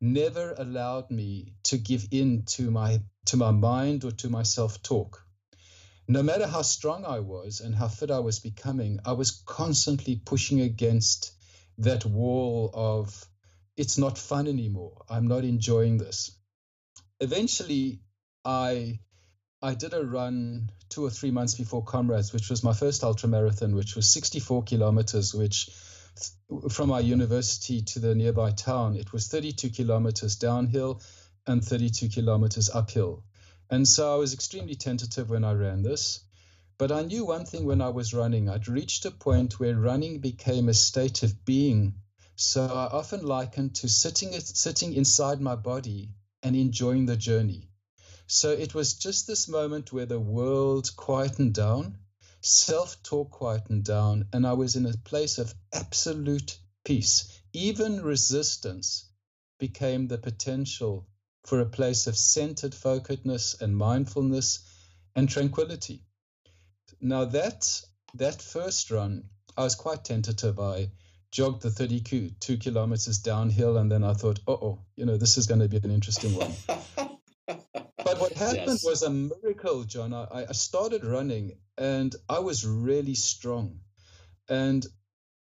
[0.00, 5.24] never allowed me to give in to my to my mind or to my self-talk.
[6.08, 10.16] No matter how strong I was and how fit I was becoming, I was constantly
[10.16, 11.30] pushing against
[11.78, 13.24] that wall of
[13.76, 15.04] it's not fun anymore.
[15.08, 16.36] I'm not enjoying this.
[17.20, 18.00] Eventually,
[18.44, 18.98] I
[19.62, 23.28] I did a run two or three months before Comrades, which was my first ultra
[23.28, 25.68] marathon, which was 64 kilometers, which
[26.70, 31.02] from our university to the nearby town, it was 32 kilometers downhill
[31.46, 33.22] and 32 kilometers uphill.
[33.68, 36.20] And so I was extremely tentative when I ran this.
[36.78, 38.48] But I knew one thing when I was running.
[38.48, 41.94] I'd reached a point where running became a state of being.
[42.34, 47.69] So I often likened to sitting, sitting inside my body and enjoying the journey.
[48.32, 51.98] So it was just this moment where the world quietened down,
[52.40, 57.26] self talk quietened down, and I was in a place of absolute peace.
[57.52, 59.06] Even resistance
[59.58, 61.08] became the potential
[61.44, 64.60] for a place of centered focusedness and mindfulness
[65.16, 66.04] and tranquility.
[67.00, 67.82] Now that
[68.14, 69.24] that first run,
[69.56, 70.60] I was quite tentative.
[70.60, 70.92] I
[71.32, 75.62] jogged the 32 kilometers downhill, and then I thought, oh, you know, this is going
[75.62, 76.54] to be an interesting one.
[78.20, 78.84] What happened yes.
[78.84, 80.12] was a miracle, John.
[80.12, 83.80] I, I started running and I was really strong.
[84.46, 84.86] And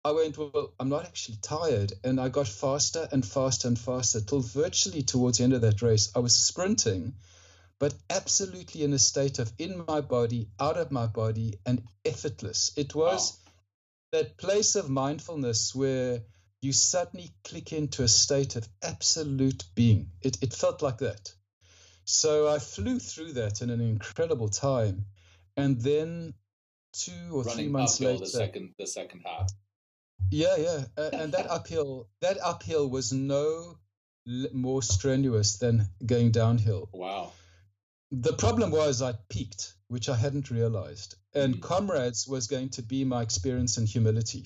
[0.05, 1.93] I went, well, I'm not actually tired.
[2.03, 5.81] And I got faster and faster and faster till virtually towards the end of that
[5.81, 7.15] race, I was sprinting,
[7.79, 12.71] but absolutely in a state of in my body, out of my body, and effortless.
[12.77, 13.51] It was wow.
[14.19, 16.21] that place of mindfulness where
[16.61, 20.11] you suddenly click into a state of absolute being.
[20.21, 21.33] It, it felt like that.
[22.11, 25.05] So I flew through that in an incredible time,
[25.55, 26.33] and then
[26.91, 29.51] two or Running three months later, the second the second half.
[30.31, 33.77] Yeah, yeah, uh, and that uphill that uphill was no
[34.25, 36.89] more strenuous than going downhill.
[36.91, 37.31] Wow.
[38.09, 41.61] The problem was I peaked, which I hadn't realized, and mm.
[41.61, 44.45] comrades was going to be my experience in humility.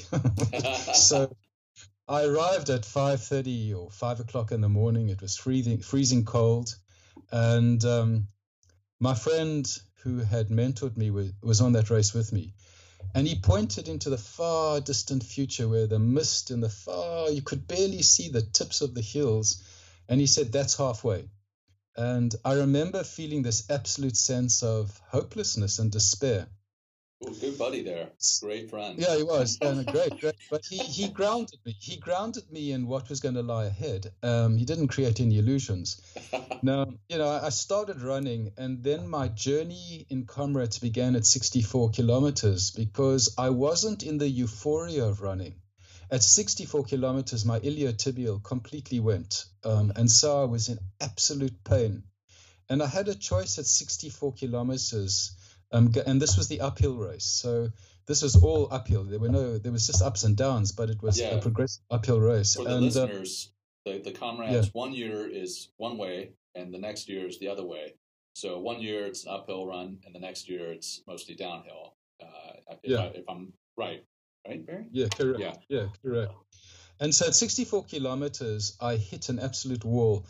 [0.94, 1.34] so
[2.10, 5.08] I arrived at 5:30 or 5 o'clock in the morning.
[5.08, 6.76] It was freezing, freezing cold
[7.34, 8.28] And um,
[9.00, 9.68] my friend
[10.04, 12.54] who had mentored me was, was on that race with me.
[13.16, 17.42] And he pointed into the far distant future where the mist in the far, you
[17.42, 19.64] could barely see the tips of the hills.
[20.08, 21.28] And he said, That's halfway.
[21.98, 26.48] And I remember feeling this absolute sense of hopelessness and despair.
[27.40, 28.10] Good buddy there.
[28.42, 29.00] Great friend.
[29.00, 29.58] Yeah, he was.
[29.62, 30.36] And great, great.
[30.50, 31.76] But he, he grounded me.
[31.80, 34.12] He grounded me in what was going to lie ahead.
[34.22, 36.02] Um, he didn't create any illusions.
[36.62, 41.92] now, you know, I started running, and then my journey in Comrades began at 64
[41.92, 45.56] kilometers because I wasn't in the euphoria of running.
[46.12, 49.46] At 64 kilometers, my iliotibial completely went.
[49.64, 52.04] Um, and so I was in absolute pain.
[52.70, 55.36] And I had a choice at 64 kilometers
[55.74, 57.26] um, and this was the uphill race.
[57.26, 57.70] So
[58.06, 59.04] this was all uphill.
[59.04, 61.36] There were no, there was just ups and downs, but it was yeah.
[61.36, 62.56] a progressive uphill race.
[62.56, 63.52] For the and, uh, listeners,
[63.86, 64.72] uh, the, the comrades, yeah.
[64.74, 67.96] one year is one way, and the next year is the other way.
[68.36, 71.96] So one year it's an uphill run, and the next year it's mostly downhill.
[72.22, 72.28] Uh,
[72.72, 72.98] if, yeah.
[72.98, 74.04] I, if I'm right,
[74.48, 74.86] right, Barry?
[74.92, 75.40] Yeah, correct.
[75.40, 76.34] Yeah, yeah, correct.
[77.00, 80.26] And so at 64 kilometers, I hit an absolute wall.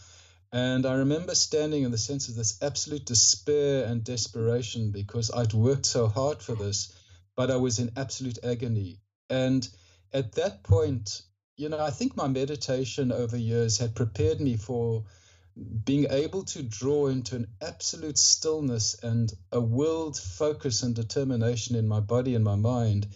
[0.53, 5.51] And I remember standing in the sense of this absolute despair and desperation because I'd
[5.51, 6.93] worked so hard for this,
[7.35, 8.99] but I was in absolute agony.
[9.31, 9.67] And
[10.13, 11.23] at that point,
[11.57, 15.05] you know, I think my meditation over years had prepared me for
[15.85, 21.87] being able to draw into an absolute stillness and a willed focus and determination in
[21.87, 23.07] my body and my mind.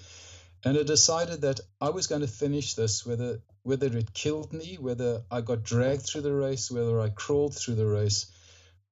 [0.64, 4.78] And I decided that I was going to finish this whether whether it killed me,
[4.80, 8.28] whether I got dragged through the race, whether I crawled through the race,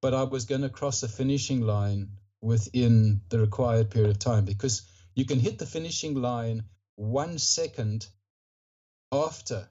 [0.02, 2.10] but I was going to cross the finishing line
[2.42, 4.84] within the required period of time because
[5.16, 6.64] you can hit the finishing line
[6.96, 8.06] one second
[9.12, 9.68] after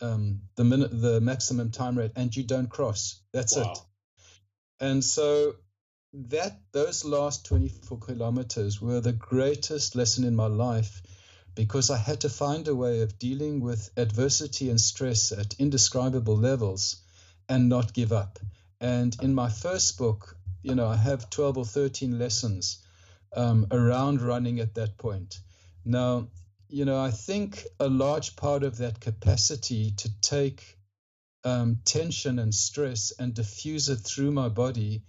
[0.00, 3.22] um, the minute, the maximum time rate, and you don't cross.
[3.32, 3.72] That's wow.
[3.72, 3.78] it.
[4.80, 5.54] And so
[6.12, 11.02] that those last 24 kilometers were the greatest lesson in my life
[11.54, 16.36] because I had to find a way of dealing with adversity and stress at indescribable
[16.36, 17.02] levels
[17.48, 18.38] and not give up.
[18.80, 22.78] And in my first book, you know, I have 12 or 13 lessons
[23.36, 25.38] um, around running at that point.
[25.84, 26.28] Now,
[26.68, 30.78] you know, I think a large part of that capacity to take
[31.44, 35.02] um, tension and stress and diffuse it through my body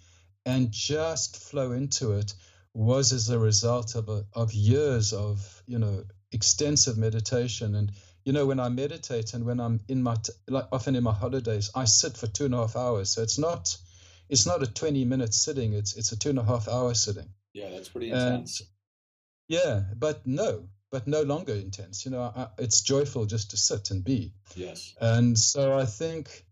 [0.46, 2.34] and just flow into it
[2.74, 7.76] was as a result of a, of years of you know extensive meditation.
[7.76, 7.92] And
[8.26, 11.14] you know, when I meditate and when I'm in my t- like often in my
[11.14, 13.10] holidays, I sit for two and a half hours.
[13.10, 13.76] So it's not
[14.30, 15.74] it's not a 20 minute sitting.
[15.74, 17.30] It's it's a two and a half hour sitting.
[17.54, 18.62] Yeah, that's pretty intense.
[18.62, 18.70] And,
[19.48, 22.06] yeah, but no, but no longer intense.
[22.06, 24.34] You know, I, it's joyful just to sit and be.
[24.56, 24.96] Yes.
[25.00, 26.46] And so I think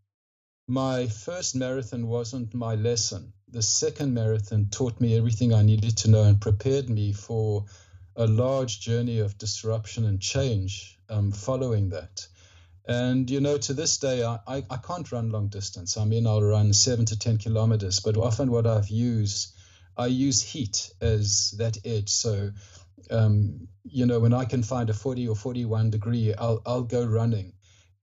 [0.67, 3.33] my first marathon wasn't my lesson.
[3.49, 7.65] The second marathon taught me everything I needed to know and prepared me for
[8.15, 12.27] a large journey of disruption and change um, following that.
[12.85, 15.97] And, you know, to this day, I, I, I, can't run long distance.
[15.97, 19.53] I mean, I'll run seven to 10 kilometers, but often what I've used,
[19.95, 22.09] I use heat as that edge.
[22.09, 22.51] So,
[23.11, 27.05] um, you know, when I can find a 40 or 41 degree, I'll, I'll go
[27.05, 27.53] running.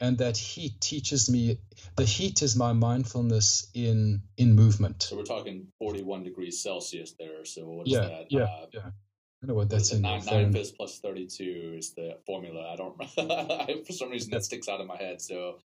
[0.01, 1.59] And that heat teaches me,
[1.97, 5.03] the heat is my mindfulness in in movement.
[5.03, 7.45] So we're talking 41 degrees Celsius there.
[7.45, 8.27] So what is yeah, that?
[8.31, 8.91] Yeah, uh, yeah
[9.43, 10.03] I know what that's in.
[10.03, 12.73] Nine, nine plus thirty-two is the formula.
[12.73, 12.97] I don't.
[13.87, 15.21] for some reason that sticks out of my head.
[15.21, 15.59] So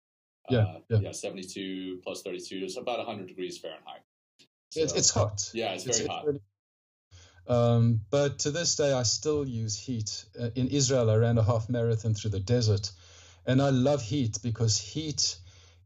[0.50, 4.02] yeah, uh, yeah, yeah, seventy-two plus thirty-two is about hundred degrees Fahrenheit.
[4.70, 5.50] So, it's, it's hot.
[5.54, 6.26] Yeah, it's, it's very hot.
[6.26, 6.40] Really,
[7.46, 10.24] um, but to this day, I still use heat.
[10.38, 12.90] Uh, in Israel, I ran a half marathon through the desert,
[13.46, 15.36] and I love heat because heat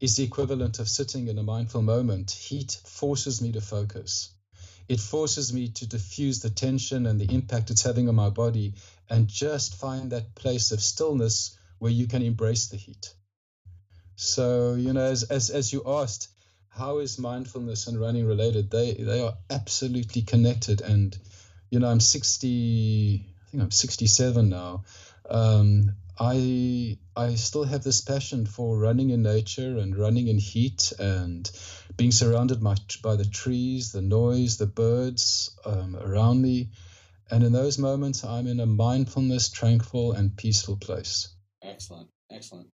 [0.01, 2.33] is the equivalent of sitting in a mindful moment.
[2.33, 4.36] Heat forces me to focus
[4.89, 8.75] it forces me to diffuse the tension and the impact it's having on my body
[9.09, 13.15] and just find that place of stillness where you can embrace the heat.
[14.17, 16.29] So, you know, as, as, as you asked,
[16.69, 18.71] how is mindfulness and running related?
[18.71, 20.81] They, they are absolutely connected.
[20.81, 21.17] And,
[21.71, 24.85] you know, I'm 60, I think I'm 67 now.
[25.29, 30.93] Um, I I still have this passion for running in nature and running in heat
[30.99, 31.51] and
[31.97, 36.71] being surrounded by, by the trees, the noise, the birds um, around me.
[37.31, 41.35] And in those moments, I'm in a mindfulness, tranquil, and peaceful place.
[41.63, 42.69] Excellent, excellent.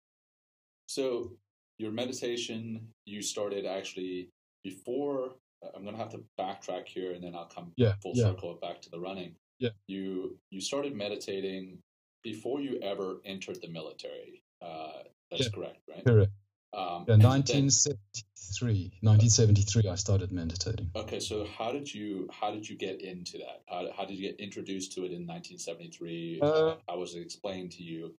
[0.87, 1.33] So,
[1.79, 4.31] your meditation, you started actually
[4.65, 5.37] before.
[5.75, 8.25] I'm going to have to backtrack here, and then I'll come yeah, full yeah.
[8.25, 9.37] circle back to the running.
[9.59, 9.71] Yeah.
[9.87, 11.79] You you started meditating
[12.23, 14.43] before you ever entered the military.
[14.61, 15.49] Uh, that's yeah.
[15.55, 16.05] correct, right?
[16.05, 16.33] Correct.
[16.73, 18.93] Um, Yeah, 1973.
[19.03, 20.91] 1973, I started meditating.
[20.95, 23.63] Okay, so how did you how did you get into that?
[23.67, 26.41] How, how did you get introduced to it in 1973?
[26.43, 28.15] Uh, how was it explained to you?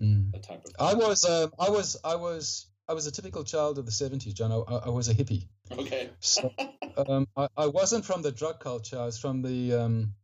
[0.00, 0.32] Mm.
[0.32, 0.64] That type of.
[0.64, 0.74] Thing?
[0.78, 4.34] I was um, I was I was I was a typical child of the 70s,
[4.34, 4.52] John.
[4.52, 5.46] I, I was a hippie.
[5.70, 6.10] Okay.
[6.20, 6.52] so
[6.96, 8.98] um, I, I wasn't from the drug culture.
[8.98, 10.14] I was from the um,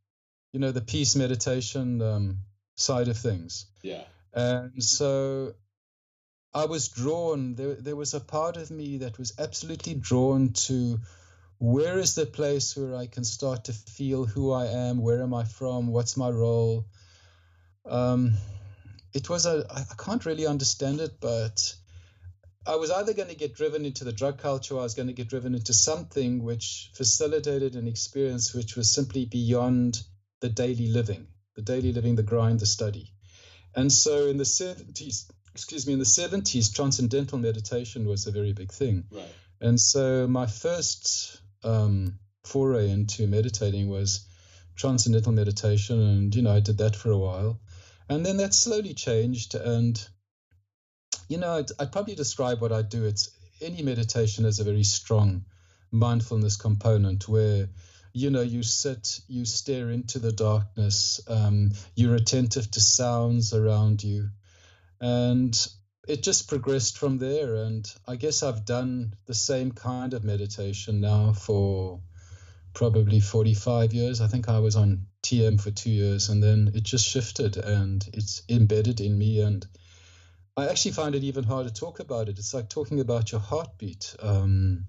[0.52, 2.38] you know the peace meditation um,
[2.76, 3.66] side of things.
[3.82, 4.04] Yeah.
[4.34, 5.54] And so
[6.54, 7.54] I was drawn.
[7.54, 10.98] There, there was a part of me that was absolutely drawn to
[11.58, 15.34] where is the place where I can start to feel who I am, where am
[15.34, 16.86] I from, what's my role.
[17.84, 18.34] Um,
[19.12, 21.74] it was a I can't really understand it, but
[22.66, 25.08] I was either going to get driven into the drug culture or I was going
[25.08, 30.02] to get driven into something which facilitated an experience which was simply beyond
[30.40, 31.26] the daily living,
[31.56, 33.12] the daily living, the grind, the study.
[33.74, 38.52] And so in the 70s, excuse me, in the 70s, transcendental meditation was a very
[38.52, 39.04] big thing.
[39.10, 39.24] Right.
[39.60, 44.26] And so my first um, foray into meditating was
[44.76, 46.00] transcendental meditation.
[46.00, 47.60] And, you know, I did that for a while.
[48.08, 49.54] And then that slowly changed.
[49.54, 50.02] And,
[51.28, 53.04] you know, I'd, I'd probably describe what I do.
[53.04, 53.30] It's
[53.60, 55.44] any meditation has a very strong
[55.90, 57.68] mindfulness component where
[58.12, 64.02] you know you sit you stare into the darkness um, you're attentive to sounds around
[64.02, 64.28] you
[65.00, 65.68] and
[66.06, 71.00] it just progressed from there and i guess i've done the same kind of meditation
[71.00, 72.00] now for
[72.74, 76.82] probably 45 years i think i was on tm for two years and then it
[76.82, 79.66] just shifted and it's embedded in me and
[80.56, 83.40] i actually find it even hard to talk about it it's like talking about your
[83.40, 84.86] heartbeat um,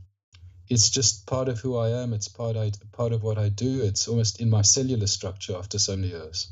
[0.70, 2.14] it's just part of who I am.
[2.14, 3.82] It's part I part of what I do.
[3.82, 6.52] It's almost in my cellular structure after so many years.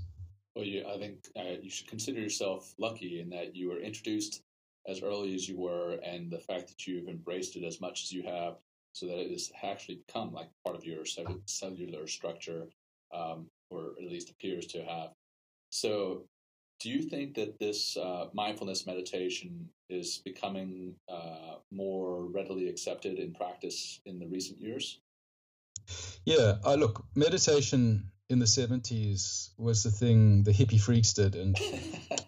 [0.55, 1.29] Well, you, I think
[1.67, 4.41] you should consider yourself lucky in that you were introduced
[4.87, 8.11] as early as you were, and the fact that you've embraced it as much as
[8.13, 8.55] you have,
[8.93, 11.03] so that it has actually become like part of your
[11.45, 12.69] cellular structure,
[13.13, 15.09] um, or at least appears to have.
[15.69, 16.23] So,
[16.79, 23.33] do you think that this uh, mindfulness meditation is becoming uh, more readily accepted in
[23.33, 25.01] practice in the recent years?
[26.23, 31.35] Yeah, I look, meditation in the 70s was the thing the hippie freaks did.
[31.35, 31.57] And,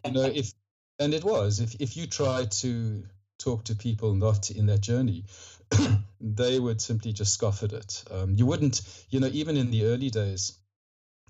[0.06, 0.54] you know, if,
[0.97, 3.04] and it was, if, if you try to
[3.38, 5.26] talk to people not in that journey,
[6.22, 8.04] they would simply just scoff at it.
[8.12, 10.58] Um, you wouldn't, you know, even in the early days,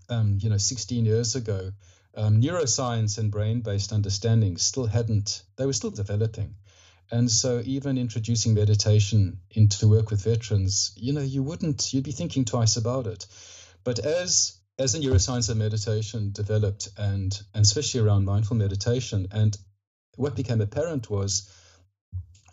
[0.10, 1.72] um, you know, 16 years ago,
[2.16, 6.56] um, neuroscience and brain based understanding still hadn't, they were still developing.
[7.12, 12.12] And so, even introducing meditation into work with veterans, you know, you wouldn't, you'd be
[12.12, 13.26] thinking twice about it.
[13.84, 19.58] But as as the neuroscience of meditation developed, and and especially around mindful meditation, and
[20.16, 21.52] what became apparent was,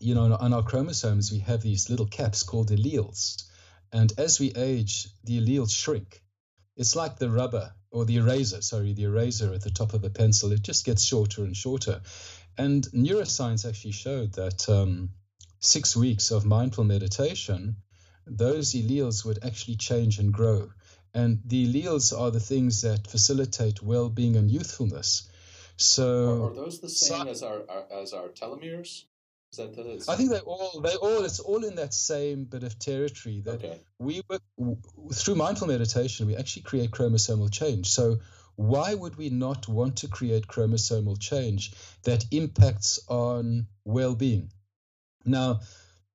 [0.01, 3.45] you know, on our chromosomes we have these little caps called alleles,
[3.93, 6.23] and as we age, the alleles shrink.
[6.77, 10.11] It's like the rubber or the eraser, sorry, the eraser at the top of a
[10.11, 12.03] pencil, it just gets shorter and shorter.
[12.59, 15.11] And neuroscience actually showed that um,
[15.61, 17.77] six weeks of mindful meditation,
[18.27, 20.71] those alleles would actually change and grow.
[21.17, 25.31] And the alleles are the things that facilitate well being and youthfulness.
[25.79, 29.05] So, are, are those the same so, as our, our, as our telomeres?
[29.57, 33.41] The, I think they all they all it's all in that same bit of territory
[33.47, 33.81] that okay.
[33.99, 34.43] we work
[35.15, 36.27] through mindful meditation.
[36.27, 37.87] We actually create chromosomal change.
[37.87, 38.19] So
[38.57, 44.51] why would we not want to create chromosomal change that impacts on well-being?
[45.25, 45.61] Now,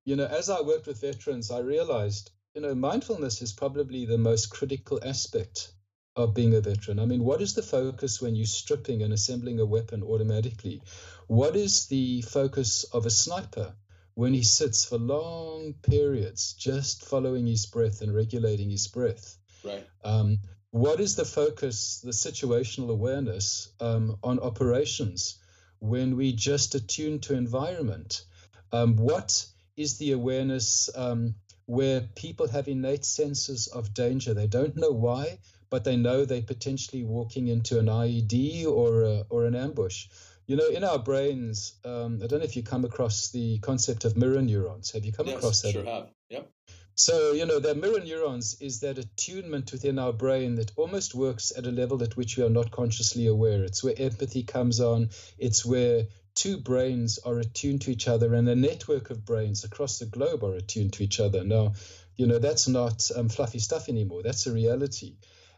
[0.06, 4.18] you know, as I worked with veterans, I realized you know mindfulness is probably the
[4.18, 5.72] most critical aspect
[6.16, 7.00] of being a veteran.
[7.00, 10.82] I mean, what is the focus when you're stripping and assembling a weapon automatically?
[11.28, 13.74] What is the focus of a sniper
[14.16, 19.38] when he sits for long periods just following his breath and regulating his breath?
[19.64, 19.88] Right.
[20.04, 20.40] Um,
[20.72, 25.38] what is the focus, the situational awareness um, on operations
[25.80, 28.26] when we just attune to environment?
[28.74, 29.46] Um, what
[29.78, 31.36] is the awareness um,
[31.66, 34.34] where people have innate senses of danger?
[34.34, 35.40] They don't know why,
[35.70, 40.08] but they know they're potentially walking into an IED or a, or an ambush.
[40.48, 44.04] You know, in our brains, um, I don't know if you come across the concept
[44.06, 44.92] of mirror neurons.
[44.92, 45.72] Have you come yes, across that?
[45.72, 46.10] Sure have.
[46.30, 46.52] Yep.
[46.96, 51.54] So, you know, the mirror neurons is that attunement within our brain that almost works
[51.58, 53.64] at a level at which we are not consciously aware.
[53.64, 55.10] It's where empathy comes on.
[55.38, 56.08] It's where
[56.42, 60.44] two brains are attuned to each other and a network of brains across the globe
[60.44, 61.44] are attuned to each other.
[61.44, 61.74] Now,
[62.16, 64.24] you know, that's not um, fluffy stuff anymore.
[64.24, 65.18] That's a reality.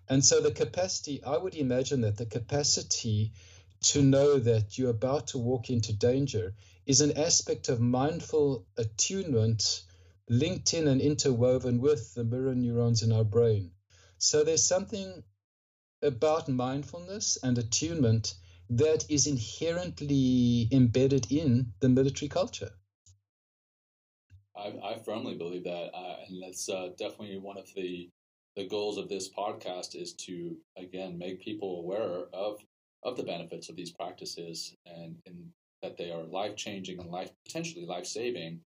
[0.10, 3.32] And so the capacity, I would imagine that the capacity
[3.84, 6.54] to know that you're about to walk into danger
[6.86, 9.84] is an aspect of mindful attunement
[10.28, 13.72] linked in and interwoven with the mirror neurons in our brain.
[14.18, 15.24] So there's something
[16.02, 18.34] about mindfulness and attunement
[18.78, 22.72] that is inherently embedded in the military culture.
[24.56, 28.10] I, I firmly believe that, uh, and that's uh, definitely one of the
[28.56, 32.60] the goals of this podcast is to again make people aware of
[33.04, 35.50] of the benefits of these practices and, and
[35.82, 38.62] that they are life changing and life potentially life saving.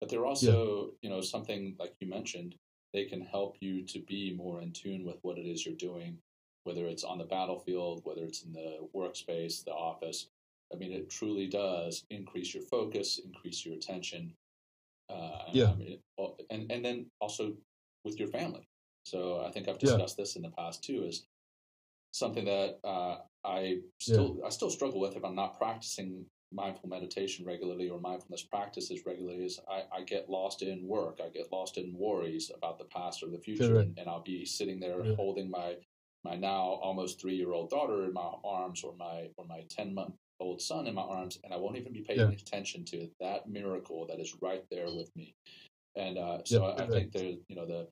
[0.00, 1.08] But they're also, yeah.
[1.08, 2.54] you know, something like you mentioned,
[2.92, 6.18] they can help you to be more in tune with what it is you're doing,
[6.64, 10.28] whether it's on the battlefield, whether it's in the workspace, the office.
[10.72, 14.34] I mean, it truly does increase your focus, increase your attention.
[15.08, 15.70] Uh, yeah.
[15.70, 15.98] I mean,
[16.50, 17.54] and and then also
[18.04, 18.66] with your family.
[19.04, 20.22] So I think I've discussed yeah.
[20.22, 21.04] this in the past too.
[21.04, 21.24] Is
[22.12, 24.46] something that uh, I still yeah.
[24.46, 29.44] I still struggle with if I'm not practicing mindful meditation regularly or mindfulness practices regularly
[29.44, 31.20] is I, I get lost in work.
[31.24, 34.44] I get lost in worries about the past or the future, and, and, I'll be
[34.44, 35.14] sitting there yeah.
[35.14, 35.76] holding my
[36.24, 39.94] my now almost three year old daughter in my arms or my or my ten
[39.94, 42.28] month old son in my arms, and I won't even be paying yeah.
[42.28, 45.34] attention to that miracle that is right there with me.
[45.96, 47.88] And uh, so yeah, I, I think there's you know the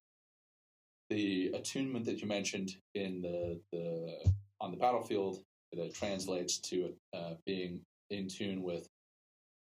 [1.11, 7.35] the attunement that you mentioned in the the on the battlefield that translates to uh,
[7.47, 8.89] being in tune with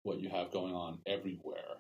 [0.04, 1.78] what you have going on everywhere.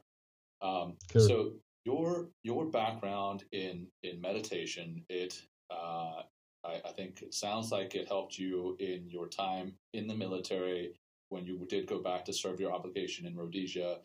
[0.62, 1.54] Um, so
[1.86, 6.24] your your background in in meditation, it uh,
[6.66, 10.94] I, I, think it sounds like it helped you in your time in the military
[11.30, 13.98] when you did go back to serve your obligation in Rhodesia.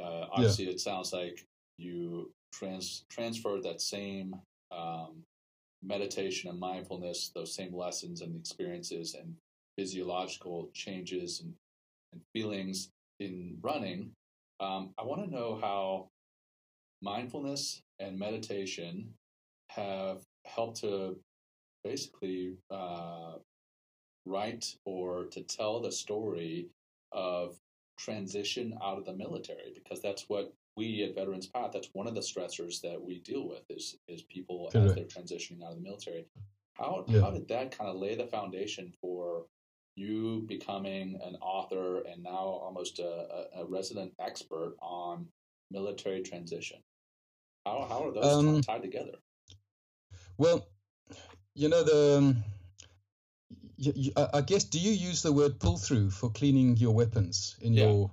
[0.00, 0.72] Uh, obviously, yeah.
[0.72, 1.44] it sounds like
[1.76, 4.34] you trans transferred that same
[4.70, 5.22] um,
[5.82, 9.34] meditation and mindfulness, those same lessons and experiences and
[9.76, 11.54] physiological changes and
[12.12, 12.90] and feelings
[13.20, 14.10] in running,
[14.60, 16.08] um, I want to know how
[17.02, 19.14] mindfulness and meditation
[19.70, 21.18] have helped to
[21.88, 23.32] basically uh,
[24.26, 26.68] write or to tell the story
[27.12, 27.56] of
[27.98, 32.14] transition out of the military because that's what we at Veterans Path that's one of
[32.14, 34.90] the stressors that we deal with is is people Correct.
[34.90, 36.26] as they're transitioning out of the military.
[36.74, 37.22] How yeah.
[37.22, 39.46] how did that kind of lay the foundation for
[39.98, 45.26] you becoming an author and now almost a, a resident expert on
[45.70, 46.78] military transition.
[47.66, 49.16] How, how are those um, tied together?
[50.38, 50.68] Well,
[51.58, 52.18] you know, the.
[52.18, 52.44] Um,
[53.80, 57.56] you, you, I guess, do you use the word pull through for cleaning your weapons
[57.60, 57.84] in yeah.
[57.84, 58.10] your.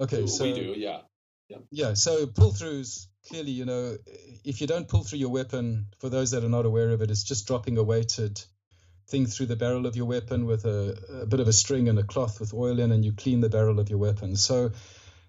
[0.00, 0.44] Okay, so.
[0.44, 1.00] We do, yeah.
[1.48, 1.56] Yeah.
[1.70, 3.96] yeah, so pull throughs clearly, you know,
[4.44, 7.10] if you don't pull through your weapon, for those that are not aware of it,
[7.10, 8.38] it's just dropping a weighted
[9.08, 11.98] thing through the barrel of your weapon with a, a, bit of a string and
[11.98, 14.36] a cloth with oil in, and you clean the barrel of your weapon.
[14.36, 14.72] So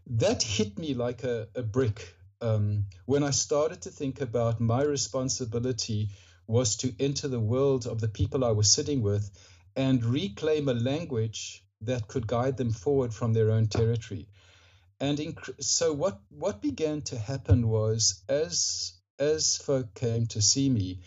[0.07, 4.83] that hit me like a, a brick um, when I started to think about my
[4.83, 6.09] responsibility
[6.49, 9.29] was to enter the world of the people I was sitting with
[9.75, 14.27] and reclaim a language that could guide them forward from their own territory.
[14.99, 20.69] And inc- so what what began to happen was as as folk came to see
[20.69, 21.01] me,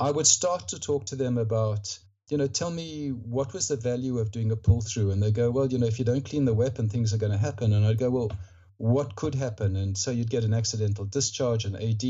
[0.00, 3.76] I would start to talk to them about you know, tell me what was the
[3.76, 5.12] value of doing a pull through?
[5.12, 7.32] And they go, well, you know, if you don't clean the weapon, things are going
[7.32, 7.72] to happen.
[7.72, 8.30] And I'd go, well,
[8.76, 9.76] what could happen?
[9.76, 12.04] And so you'd get an accidental discharge, an AD,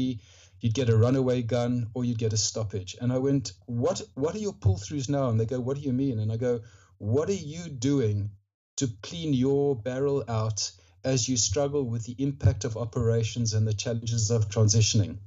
[0.60, 2.96] you'd get a runaway gun, or you'd get a stoppage.
[3.00, 5.28] And I went, what what are your pull throughs now?
[5.28, 6.18] And they go, what do you mean?
[6.18, 6.60] And I go,
[6.98, 8.30] what are you doing
[8.76, 10.70] to clean your barrel out
[11.04, 15.18] as you struggle with the impact of operations and the challenges of transitioning?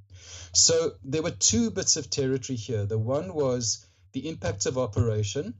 [0.53, 2.85] So there were two bits of territory here.
[2.85, 5.53] The one was the impacts of operation,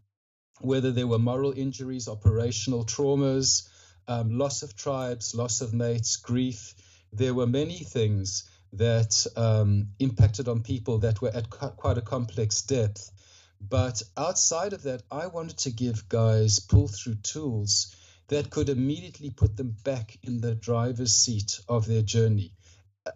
[0.60, 3.70] whether there were moral injuries, operational traumas,
[4.08, 6.76] um, loss of tribes, loss of mates, grief.
[7.14, 12.62] There were many things that um, impacted on people that were at quite a complex
[12.62, 13.12] depth.
[13.60, 17.96] But outside of that, I wanted to give guys pull through tools
[18.28, 22.54] that could immediately put them back in the driver's seat of their journey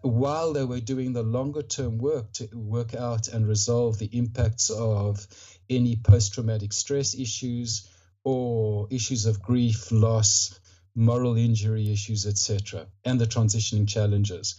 [0.02, 4.70] while they were doing the longer term work to work out and resolve the impacts
[4.70, 5.26] of
[5.70, 7.88] any post traumatic stress issues
[8.24, 10.58] or issues of grief, loss,
[10.94, 14.56] moral injury issues, etc., and the transitioning challenges.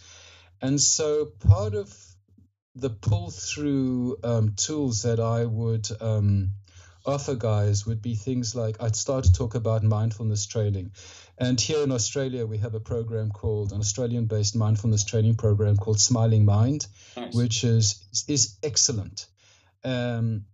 [0.60, 1.96] And so part of
[2.74, 6.50] the pull through um, tools that I would um,
[7.04, 10.92] offer guys would be things like I'd start to talk about mindfulness training.
[11.38, 15.76] And here in Australia, we have a program called an Australian based mindfulness training program
[15.76, 16.86] called Smiling Mind,
[17.16, 17.34] nice.
[17.34, 19.26] which is, is excellent.
[19.84, 20.44] Um,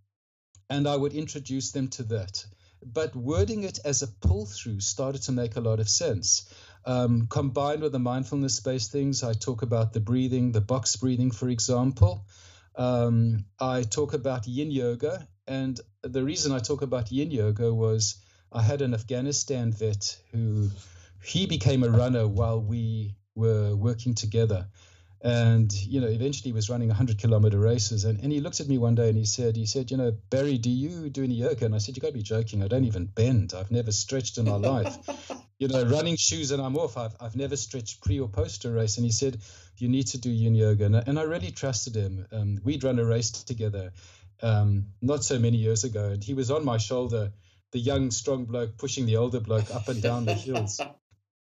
[0.69, 2.45] and I would introduce them to that.
[2.85, 6.47] but wording it as a pull through started to make a lot of sense.
[6.85, 11.31] Um, combined with the mindfulness based things, I talk about the breathing, the box breathing,
[11.31, 12.25] for example.
[12.75, 15.27] Um, I talk about yin yoga.
[15.47, 18.17] And the reason I talk about yin yoga was
[18.51, 20.69] I had an Afghanistan vet who
[21.23, 24.67] he became a runner while we were working together
[25.21, 28.77] and you know eventually was running 100 kilometer races and, and he looked at me
[28.77, 31.65] one day and he said he said you know barry do you do any yoga
[31.65, 34.37] and i said you got to be joking i don't even bend i've never stretched
[34.37, 34.97] in my life
[35.59, 36.97] you know running shoes and i'm off.
[36.97, 38.97] I've, I've never stretched pre or post a race.
[38.97, 39.37] And he said
[39.77, 40.85] you need to do yin yoga.
[40.85, 42.25] And, and i really trusted him.
[42.31, 43.91] Um, we'd run a race together
[44.41, 46.09] um, not so many years ago.
[46.09, 47.31] And he was on my shoulder
[47.71, 50.79] the young strong bloke pushing the older bloke up and down the hills.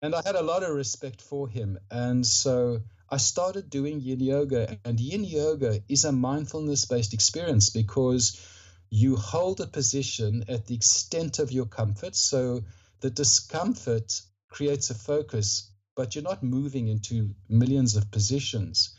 [0.02, 1.78] And i had a lot of respect for him.
[1.90, 7.70] And so I started doing yin yoga, and yin yoga is a mindfulness based experience
[7.70, 8.40] because
[8.88, 12.14] you hold a position at the extent of your comfort.
[12.14, 12.62] So
[13.00, 18.96] the discomfort creates a focus, but you're not moving into millions of positions.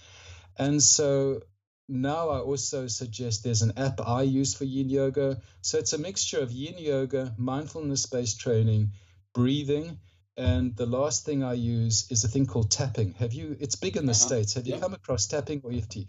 [0.57, 1.41] And so
[1.87, 5.41] now I also suggest there's an app I use for yin yoga.
[5.61, 8.91] So it's a mixture of yin yoga, mindfulness based training,
[9.33, 9.99] breathing,
[10.37, 13.13] and the last thing I use is a thing called tapping.
[13.13, 13.57] Have you?
[13.59, 14.27] It's big in the uh-huh.
[14.27, 14.53] states.
[14.53, 16.05] Have you come across tapping or EFT?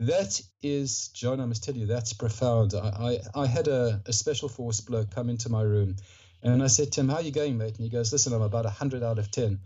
[0.00, 1.40] That is, John.
[1.40, 2.74] I must tell you, that's profound.
[2.74, 5.96] I I, I had a, a special force bloke come into my room,
[6.42, 8.42] and I said to him, "How are you going, mate?" And he goes, "Listen, I'm
[8.42, 9.60] about hundred out of 10.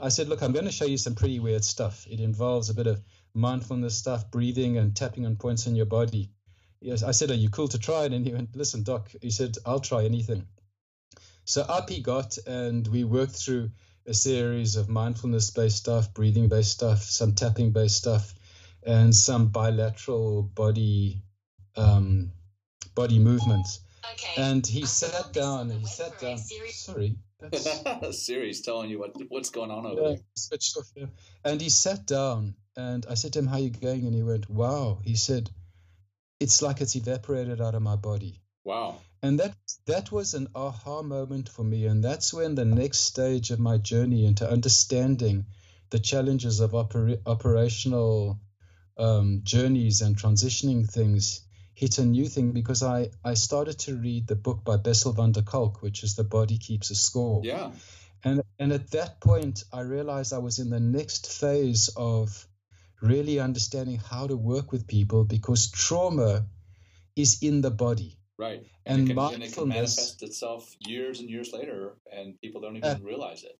[0.00, 2.06] I said, "Look, I'm going to show you some pretty weird stuff.
[2.08, 3.02] It involves a bit of
[3.34, 6.30] mindfulness stuff, breathing, and tapping on points in your body."
[6.80, 9.30] Yes, I said, "Are you cool to try it?" And he went, "Listen, doc." He
[9.30, 10.46] said, "I'll try anything."
[11.44, 13.70] So up he got, and we worked through
[14.06, 18.34] a series of mindfulness based stuff, breathing based stuff, some tapping based stuff,
[18.82, 21.22] and some bilateral body
[21.76, 22.32] um,
[22.94, 23.80] body movements.
[24.12, 24.42] Okay.
[24.42, 26.38] And he sat down and he sat down.
[26.38, 27.16] Sorry.
[28.12, 30.18] Siri's telling you what what's going on over yeah, there.
[30.36, 31.06] Switched off, yeah.
[31.44, 34.06] And he sat down and I said to him, How you going?
[34.06, 35.00] And he went, Wow.
[35.04, 35.50] He said,
[36.40, 38.40] It's like it's evaporated out of my body.
[38.64, 39.54] Wow and that
[39.86, 43.78] that was an aha moment for me and that's when the next stage of my
[43.78, 45.46] journey into understanding
[45.90, 48.40] the challenges of oper- operational
[48.98, 51.42] um, journeys and transitioning things
[51.74, 55.32] hit a new thing because I, I started to read the book by Bessel van
[55.32, 57.40] der Kolk, which is The Body Keeps a Score.
[57.44, 57.72] Yeah.
[58.24, 62.46] And, and at that point, I realized I was in the next phase of
[63.00, 66.46] really understanding how to work with people because trauma
[67.16, 68.16] is in the body.
[68.38, 68.64] Right.
[68.86, 72.76] And, and, it, can, and it manifest itself years and years later, and people don't
[72.76, 73.58] even uh, realize it.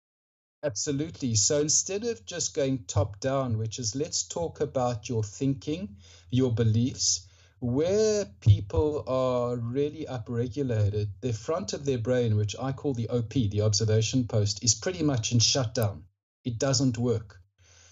[0.64, 1.34] Absolutely.
[1.34, 5.96] So instead of just going top down, which is let's talk about your thinking,
[6.30, 7.26] your beliefs,
[7.62, 13.34] where people are really upregulated, the front of their brain, which I call the OP,
[13.34, 16.02] the observation post, is pretty much in shutdown.
[16.44, 17.40] It doesn't work.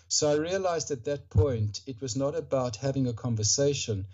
[0.08, 4.08] So I realized at that point it was not about having a conversation,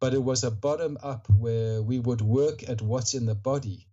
[0.00, 3.86] but it was a bottom up where we would work at what's in the body.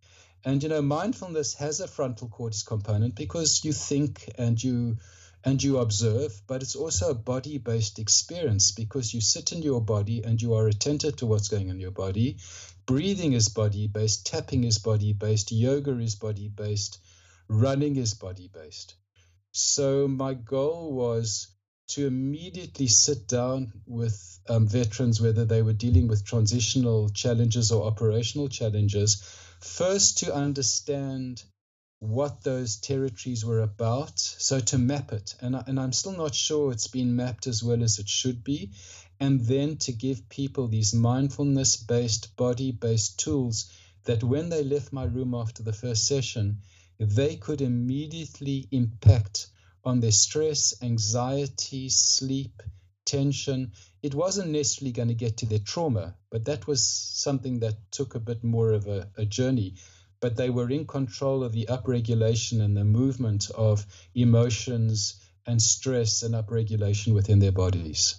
[0.46, 5.00] And you know, mindfulness has a frontal cortex component because you think and you
[5.44, 10.24] and you observe, but it's also a body-based experience because you sit in your body
[10.24, 12.38] and you are attentive to what's going on in your body.
[12.86, 17.00] Breathing is body-based, tapping is body-based, yoga is body-based,
[17.48, 18.96] running is body-based.
[19.52, 21.48] So my goal was
[21.90, 27.88] to immediately sit down with um, veterans, whether they were dealing with transitional challenges or
[27.88, 29.24] operational challenges,
[29.60, 31.44] first to understand
[32.00, 34.18] what those territories were about.
[34.18, 37.64] So to map it, and, I, and I'm still not sure it's been mapped as
[37.64, 38.72] well as it should be.
[39.20, 43.72] And then to give people these mindfulness based, body based tools
[44.06, 46.60] that when they left my room after the first session,
[47.00, 49.48] they could immediately impact
[49.84, 52.62] on their stress, anxiety, sleep,
[53.06, 53.72] tension.
[54.02, 58.16] It wasn't necessarily going to get to their trauma, but that was something that took
[58.16, 59.76] a bit more of a, a journey.
[60.22, 66.24] But they were in control of the upregulation and the movement of emotions and stress
[66.24, 68.16] and upregulation within their bodies.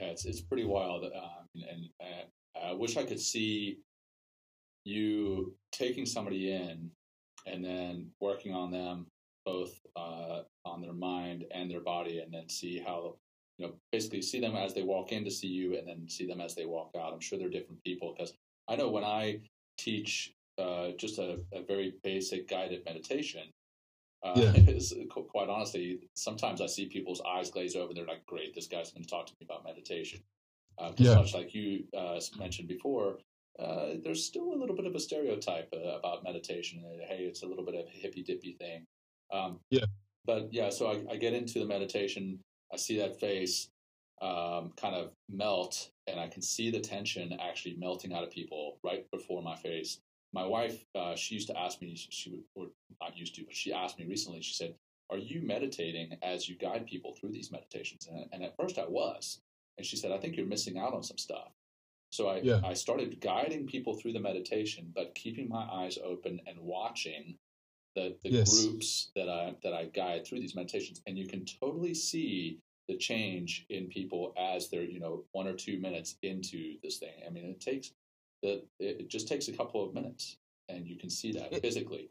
[0.00, 1.04] Yeah, it's, it's pretty wild.
[1.04, 2.28] Um, and, and
[2.62, 3.80] I wish I could see
[4.84, 6.90] you taking somebody in
[7.46, 9.06] and then working on them
[9.44, 13.16] both uh, on their mind and their body, and then see how
[13.58, 16.26] you know basically see them as they walk in to see you, and then see
[16.26, 17.12] them as they walk out.
[17.12, 18.34] I'm sure they're different people because
[18.68, 19.40] I know when I
[19.80, 23.44] teach uh, just a, a, very basic guided meditation.
[24.22, 24.52] Uh, yeah.
[24.68, 27.94] is, quite honestly, sometimes I see people's eyes glaze over.
[27.94, 30.20] They're like, "Great, this guy's going to talk to me about meditation."
[30.78, 31.14] Uh, yeah.
[31.14, 33.18] Much like you uh, mentioned before,
[33.58, 36.82] uh, there's still a little bit of a stereotype uh, about meditation.
[37.08, 38.84] Hey, it's a little bit of a hippy dippy thing.
[39.32, 39.84] Um, yeah.
[40.26, 42.40] But yeah, so I, I, get into the meditation.
[42.72, 43.68] I see that face
[44.20, 48.78] um, kind of melt, and I can see the tension actually melting out of people
[48.84, 50.00] right before my face.
[50.32, 52.66] My wife, uh, she used to ask me, she would, or
[53.00, 54.42] not used to, but she asked me recently.
[54.42, 54.74] She said,
[55.10, 58.86] "Are you meditating as you guide people through these meditations?" And, and at first, I
[58.86, 59.40] was,
[59.78, 61.52] and she said, "I think you're missing out on some stuff."
[62.10, 62.60] So I, yeah.
[62.64, 67.36] I started guiding people through the meditation, but keeping my eyes open and watching
[67.94, 68.64] the, the yes.
[68.64, 72.58] groups that I that I guide through these meditations, and you can totally see
[72.90, 77.14] the change in people as they're you know one or two minutes into this thing.
[77.24, 77.92] I mean, it takes
[78.42, 80.36] that it just takes a couple of minutes,
[80.68, 82.10] and you can see that it, physically.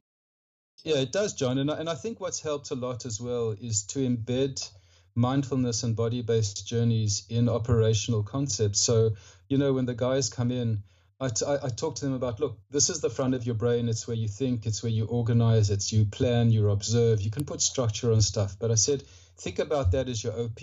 [0.84, 3.54] Yeah, it does, John, and I, and I think what's helped a lot as well
[3.60, 4.68] is to embed
[5.16, 8.80] mindfulness and body-based journeys in operational concepts.
[8.80, 9.12] So
[9.50, 10.84] you know, when the guys come in,
[11.20, 13.90] I, t- I talk to them about look, this is the front of your brain.
[13.90, 17.22] It's where you think, it's where you organize, it's you plan, you observe.
[17.22, 18.56] You can put structure on stuff.
[18.58, 19.04] But I said,
[19.40, 20.60] think about that as your OP.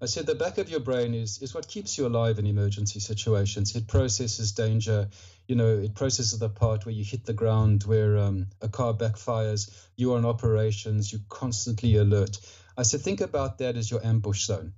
[0.00, 3.00] I said the back of your brain is is what keeps you alive in emergency
[3.00, 3.74] situations.
[3.74, 5.08] It processes danger.
[5.48, 8.94] You know, it processes the part where you hit the ground, where um, a car
[8.94, 9.70] backfires.
[9.96, 11.12] You are in operations.
[11.12, 12.38] You're constantly alert.
[12.76, 14.74] I said, think about that as your ambush zone.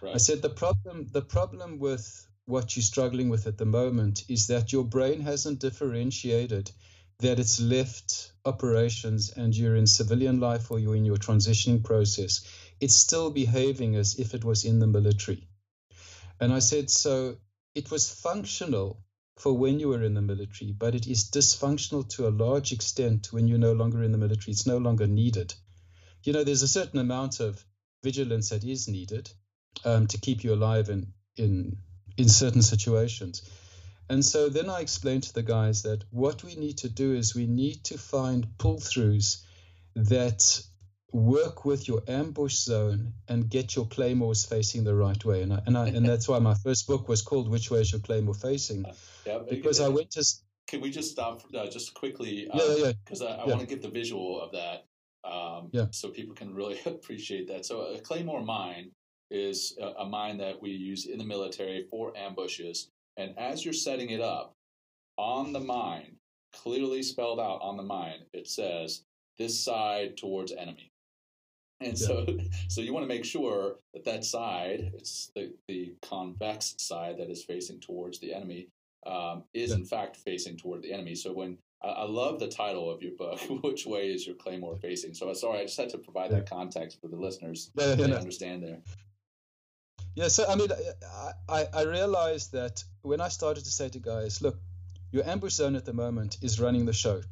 [0.00, 0.14] Right.
[0.14, 4.46] I said the problem the problem with what you're struggling with at the moment is
[4.46, 6.70] that your brain hasn't differentiated
[7.20, 12.44] that it's left operations and you're in civilian life or you're in your transitioning process.
[12.82, 15.48] It's still behaving as if it was in the military.
[16.40, 17.36] And I said, so
[17.74, 19.02] it was functional
[19.36, 23.32] for when you were in the military, but it is dysfunctional to a large extent
[23.32, 24.52] when you're no longer in the military.
[24.52, 25.54] It's no longer needed.
[26.24, 27.64] You know, there's a certain amount of
[28.02, 29.30] vigilance that is needed
[29.84, 31.78] um, to keep you alive in, in
[32.16, 33.42] in certain situations.
[34.08, 37.34] And so then I explained to the guys that what we need to do is
[37.34, 39.42] we need to find pull throughs
[39.94, 40.62] that
[41.12, 45.42] work with your ambush zone and get your claymores facing the right way.
[45.42, 47.92] And I, and, I, and that's why my first book was called Which Way Is
[47.92, 48.84] Your Claymore Facing?
[49.26, 50.24] Yeah, because I went to.
[50.68, 52.48] Can we just stop uh, just quickly?
[52.48, 52.92] Um, yeah, yeah.
[53.04, 53.50] Because I, I yeah.
[53.50, 54.86] want to give the visual of that
[55.24, 55.86] um, yeah.
[55.90, 57.66] so people can really appreciate that.
[57.66, 58.90] So a claymore mine
[59.30, 62.90] is a, a mine that we use in the military for ambushes.
[63.16, 64.54] And as you're setting it up
[65.18, 66.16] on the mine,
[66.52, 69.04] clearly spelled out on the mine, it says
[69.38, 70.91] this side towards enemy.
[71.84, 72.06] And yeah.
[72.06, 72.26] so,
[72.68, 77.30] so you want to make sure that that side, it's the, the convex side that
[77.30, 78.68] is facing towards the enemy,
[79.06, 79.76] um, is yeah.
[79.76, 81.14] in fact facing toward the enemy.
[81.14, 84.76] So when I, I, love the title of your book, which way is your claymore
[84.76, 85.14] facing?
[85.14, 86.38] So sorry, I just had to provide yeah.
[86.38, 88.78] that context for the listeners yeah, to understand there.
[90.14, 90.68] Yeah, so I mean,
[91.48, 94.58] I, I realized that when I started to say to guys, look,
[95.10, 97.22] your ambush zone at the moment is running the show.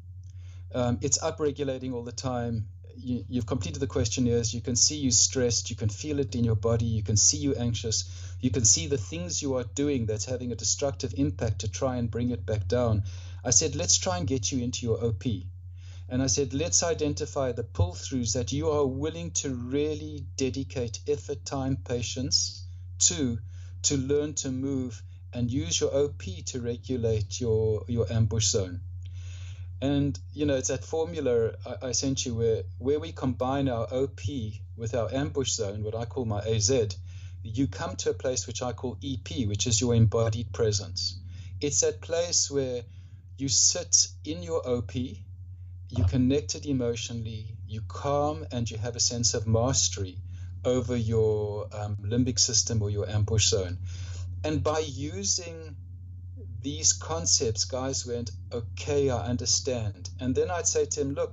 [0.74, 2.66] Um, it's upregulating all the time.
[2.96, 4.54] You, you've completed the questionnaires.
[4.54, 5.70] You can see you're stressed.
[5.70, 6.86] You can feel it in your body.
[6.86, 8.04] You can see you're anxious.
[8.40, 11.96] You can see the things you are doing that's having a destructive impact to try
[11.96, 13.04] and bring it back down.
[13.44, 15.24] I said, let's try and get you into your OP.
[16.08, 21.00] And I said, let's identify the pull throughs that you are willing to really dedicate
[21.06, 22.64] effort, time, patience
[23.00, 23.38] to,
[23.82, 28.80] to learn to move and use your OP to regulate your, your ambush zone.
[29.82, 33.86] And you know, it's that formula I, I, sent you where where we combine our
[33.90, 34.20] OP
[34.76, 36.70] with our ambush zone, what I call my AZ,
[37.42, 41.18] you come to a place which I call EP, which is your embodied presence.
[41.60, 42.82] It's that place where
[43.38, 49.32] you sit in your OP, you connected emotionally, you calm, and you have a sense
[49.32, 50.18] of mastery
[50.64, 53.78] over your um, limbic system or your ambush zone.
[54.44, 55.76] And by using
[56.62, 60.10] these concepts, guys went, okay, I understand.
[60.20, 61.32] And then I'd say to him, look,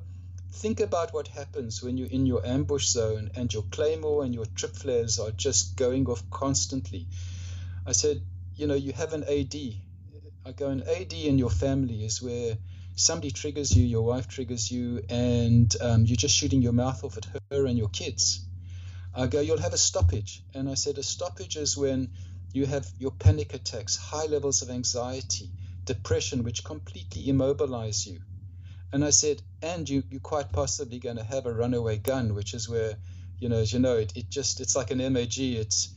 [0.51, 4.45] think about what happens when you're in your ambush zone and your claymore and your
[4.45, 7.07] trip flares are just going off constantly.
[7.85, 8.21] I said,
[8.55, 9.55] you know, you have an AD.
[10.45, 12.57] I go, an AD in your family is where
[12.95, 17.17] somebody triggers you, your wife triggers you, and um, you're just shooting your mouth off
[17.17, 18.45] at her and your kids.
[19.13, 20.43] I go, you'll have a stoppage.
[20.53, 22.09] And I said, a stoppage is when
[22.53, 25.49] you have your panic attacks, high levels of anxiety,
[25.85, 28.19] depression, which completely immobilize you.
[28.91, 32.53] And I said, and you, you're quite possibly going to have a runaway gun, which
[32.53, 32.95] is where,
[33.39, 35.37] you know, as you know, it, it just, it's like an MAG.
[35.37, 35.93] It's,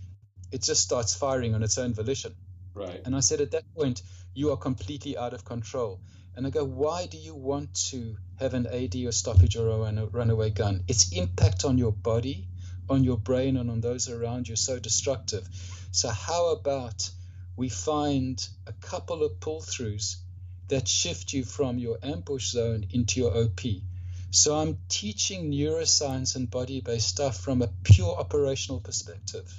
[0.50, 2.34] it just starts firing on its own volition.
[2.74, 3.00] Right.
[3.04, 4.02] And I said, at that point,
[4.34, 6.00] you are completely out of control.
[6.36, 10.06] And I go, why do you want to have an AD or stoppage or a
[10.06, 10.82] runaway gun?
[10.88, 12.48] Its impact on your body
[12.90, 15.48] on your brain and on those around you so destructive.
[15.90, 17.10] So, how about
[17.56, 20.16] we find a couple of pull throughs
[20.70, 23.60] that shift you from your ambush zone into your OP.
[24.30, 29.52] So I'm teaching neuroscience and body based stuff from a pure operational perspective.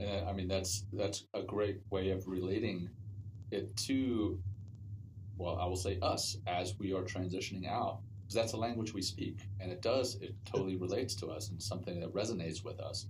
[0.00, 2.88] I mean, that's that's a great way of relating
[3.50, 4.40] it to,
[5.36, 9.02] well, I will say us as we are transitioning out, because that's a language we
[9.02, 13.06] speak, and it does, it totally relates to us and something that resonates with us.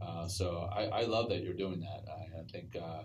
[0.00, 2.04] Uh, so I, I, love that you're doing that.
[2.08, 3.02] I, I think, uh,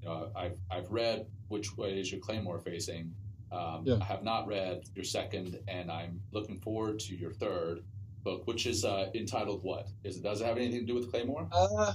[0.00, 3.12] you know, I've, I've read which way is your Claymore facing.
[3.50, 3.96] Um, yeah.
[4.00, 7.82] I have not read your second, and I'm looking forward to your third
[8.22, 9.88] book, which is uh, entitled what?
[10.04, 11.48] Is it does it have anything to do with Claymore?
[11.50, 11.94] Uh,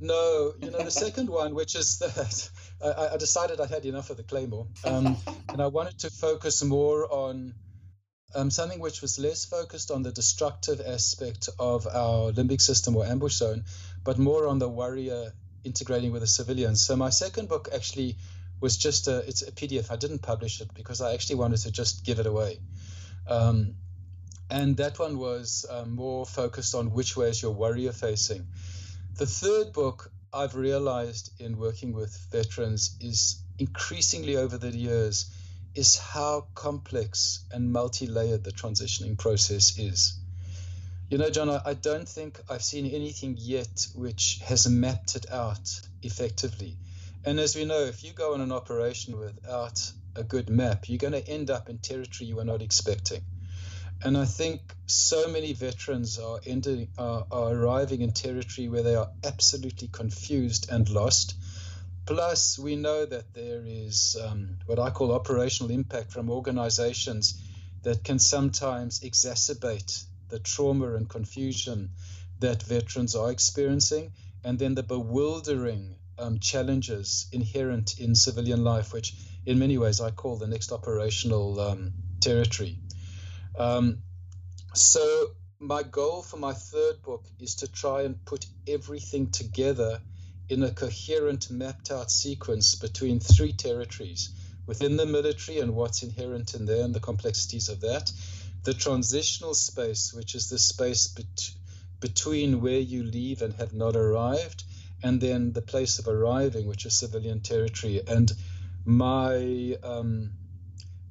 [0.00, 2.50] no, you know the second one, which is that
[2.84, 5.16] I, I, decided I had enough of the Claymore, um,
[5.48, 7.54] and I wanted to focus more on
[8.34, 13.04] um, something which was less focused on the destructive aspect of our limbic system or
[13.06, 13.64] ambush zone,
[14.04, 15.32] but more on the warrior
[15.64, 16.82] integrating with the civilians.
[16.82, 18.16] So my second book actually
[18.60, 19.90] was just a it's a PDF.
[19.90, 22.60] I didn't publish it because I actually wanted to just give it away.
[23.26, 23.74] Um,
[24.50, 28.46] and that one was um, more focused on which way is your warrior facing.
[29.16, 35.30] The third book I've realized in working with veterans is increasingly over the years
[35.78, 40.18] is how complex and multi-layered the transitioning process is.
[41.08, 45.80] You know, John, I, don't think I've seen anything yet which has mapped it out
[46.02, 46.76] effectively.
[47.24, 50.98] And as we know, if you go on an operation without a good map, you're
[50.98, 53.22] going to end up in territory you were not expecting.
[54.02, 58.96] And I think so many veterans are, ending, are, are arriving in territory where they
[58.96, 61.36] are absolutely confused and lost.
[62.08, 67.38] Plus, we know that there is um, what I call operational impact from organizations
[67.82, 71.90] that can sometimes exacerbate the trauma and confusion
[72.38, 79.12] that veterans are experiencing, and then the bewildering um, challenges inherent in civilian life, which
[79.44, 82.78] in many ways I call the next operational um, territory.
[83.58, 83.98] Um,
[84.72, 90.00] so my goal for my third book is to try and put everything together
[90.48, 94.30] in a coherent, mapped out sequence between three territories
[94.66, 98.12] within the military and what's inherent in there and the complexities of that.
[98.64, 101.50] The transitional space, which is the space bet-
[102.00, 104.64] between where you leave and have not arrived,
[105.02, 108.02] and then the place of arriving, which is civilian territory.
[108.06, 108.32] And
[108.84, 110.32] my um,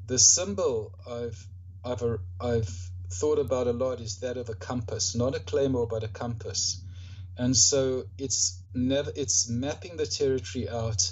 [0.08, 1.48] the symbol I've
[1.84, 6.04] I've, I've thought about a lot is that of a compass, not a claymore, but
[6.04, 6.84] a compass.
[7.38, 11.12] And so it's never it's mapping the territory out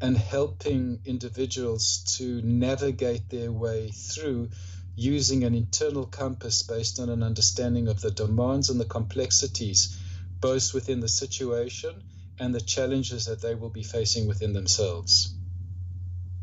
[0.00, 4.50] and helping individuals to navigate their way through
[4.94, 9.98] using an internal compass based on an understanding of the demands and the complexities,
[10.40, 12.02] both within the situation
[12.38, 15.34] and the challenges that they will be facing within themselves.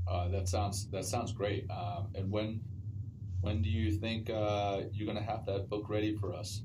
[0.08, 1.70] Uh, that sounds that sounds great.
[1.70, 2.62] Um, and when
[3.42, 6.62] when do you think uh, you're going to have that book ready for us?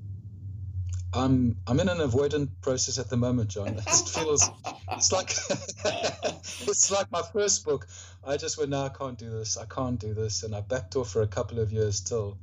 [1.13, 3.69] I'm I'm in an avoidant process at the moment, John.
[3.69, 4.51] It feels
[4.93, 5.31] it's like
[6.69, 7.87] it's like my first book.
[8.27, 9.57] I just went, no, I can't do this.
[9.57, 12.39] I can't do this, and I backed off for a couple of years till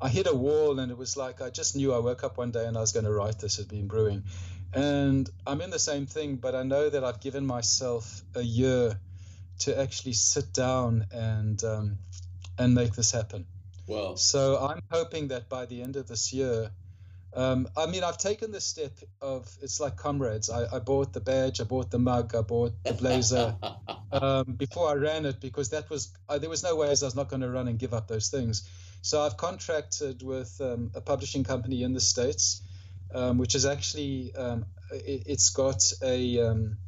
[0.00, 2.52] I hit a wall, and it was like I just knew I woke up one
[2.52, 3.56] day and I was going to write this.
[3.56, 4.24] Had been brewing,
[4.72, 8.98] and I'm in the same thing, but I know that I've given myself a year
[9.60, 11.98] to actually sit down and um,
[12.58, 13.46] and make this happen.
[13.88, 16.70] Well, so I'm hoping that by the end of this year,
[17.34, 20.50] um, I mean, I've taken the step of it's like comrades.
[20.50, 23.56] I, I, bought the badge, I bought the mug, I bought the blazer
[24.12, 27.16] um, before I ran it because that was uh, there was no way I was
[27.16, 28.68] not going to run and give up those things.
[29.02, 32.62] So I've contracted with um, a publishing company in the states,
[33.12, 36.78] um, which is actually um, it, has got a um,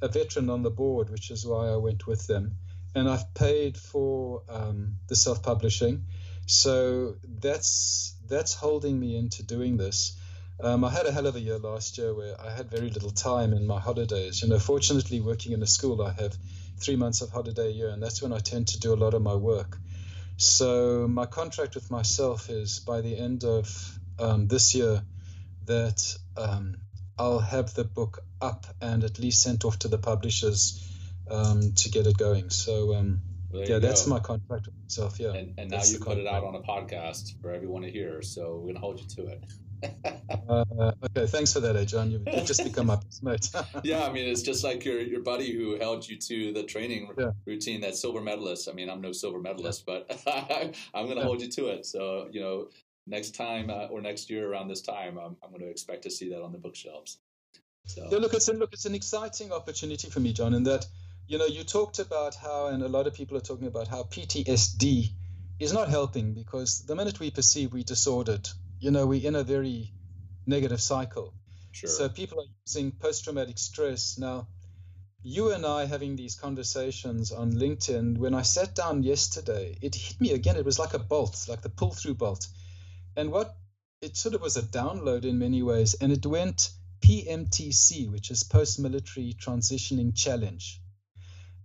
[0.00, 2.56] a veteran on the board, which is why I went with them
[2.94, 6.04] and I've paid for um, the self-publishing.
[6.46, 10.16] So that's that's holding me into doing this.
[10.60, 13.10] Um, I had a hell of a year last year where I had very little
[13.10, 14.42] time in my holidays.
[14.42, 16.36] You know, fortunately, working in a school, I have
[16.78, 19.14] three months of holiday a year, and that's when I tend to do a lot
[19.14, 19.78] of my work.
[20.36, 25.02] So my contract with myself is by the end of um, this year
[25.66, 26.76] that um,
[27.18, 30.84] I'll have the book up and at least sent off to the publishers
[31.30, 32.50] um, to get it going.
[32.50, 33.20] So um,
[33.52, 34.10] yeah, that's go.
[34.10, 35.18] my contract with myself.
[35.18, 38.22] Yeah, and, and now you put it out on a podcast for everyone to hear.
[38.22, 39.44] So we're gonna hold you to it.
[40.48, 42.10] uh, okay, thanks for that, eh, John.
[42.10, 43.50] You've, just become my mate.
[43.84, 47.10] yeah, I mean, it's just like your your buddy who held you to the training
[47.16, 47.30] yeah.
[47.46, 47.80] routine.
[47.80, 48.68] That silver medalist.
[48.68, 50.04] I mean, I'm no silver medalist, yeah.
[50.06, 51.22] but I'm going to yeah.
[51.22, 51.86] hold you to it.
[51.86, 52.68] So you know,
[53.06, 56.10] next time uh, or next year around this time, I'm, I'm going to expect to
[56.10, 57.18] see that on the bookshelves.
[57.86, 58.06] So.
[58.10, 60.86] Yeah, look, it's an, look, it's an exciting opportunity for me, John, in that
[61.28, 64.02] you know you talked about how, and a lot of people are talking about how
[64.04, 65.12] PTSD
[65.60, 68.48] is not helping because the minute we perceive we disordered,
[68.80, 69.92] you know, we're in a very
[70.46, 71.34] negative cycle.
[71.72, 71.90] Sure.
[71.90, 74.48] So people are using post-traumatic stress now.
[75.22, 78.16] You and I having these conversations on LinkedIn.
[78.16, 80.56] When I sat down yesterday, it hit me again.
[80.56, 82.46] It was like a bolt, like the pull-through bolt.
[83.16, 83.54] And what
[84.00, 86.70] it sort of was a download in many ways, and it went
[87.00, 90.80] PMTC, which is Post Military Transitioning Challenge.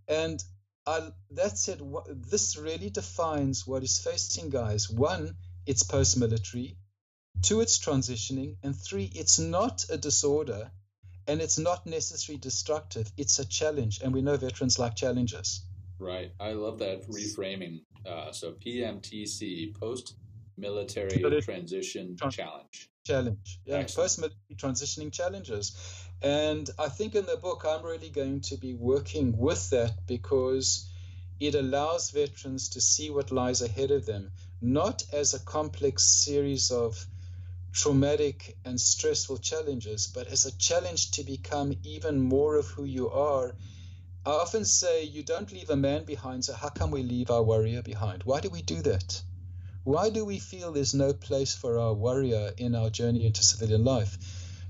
[0.07, 0.43] And
[0.85, 4.89] I, that said, what, this really defines what is facing guys.
[4.89, 5.35] One,
[5.65, 6.77] it's post military.
[7.41, 8.57] Two, it's transitioning.
[8.63, 10.71] And three, it's not a disorder
[11.27, 13.11] and it's not necessarily destructive.
[13.17, 14.01] It's a challenge.
[14.03, 15.65] And we know veterans like challenges.
[15.99, 16.31] Right.
[16.39, 17.81] I love that reframing.
[18.05, 20.15] Uh, so PMTC, post
[20.57, 22.89] military transition challenge.
[23.05, 23.59] Challenge.
[23.65, 25.75] Yeah, post military transitioning challenges.
[26.23, 30.89] And I think in the book, I'm really going to be working with that because
[31.37, 36.71] it allows veterans to see what lies ahead of them, not as a complex series
[36.71, 37.05] of
[37.73, 43.09] traumatic and stressful challenges, but as a challenge to become even more of who you
[43.09, 43.53] are.
[44.25, 47.43] I often say, you don't leave a man behind, so how come we leave our
[47.43, 48.23] warrior behind?
[48.23, 49.21] Why do we do that?
[49.83, 53.83] Why do we feel there's no place for our warrior in our journey into civilian
[53.83, 54.17] life?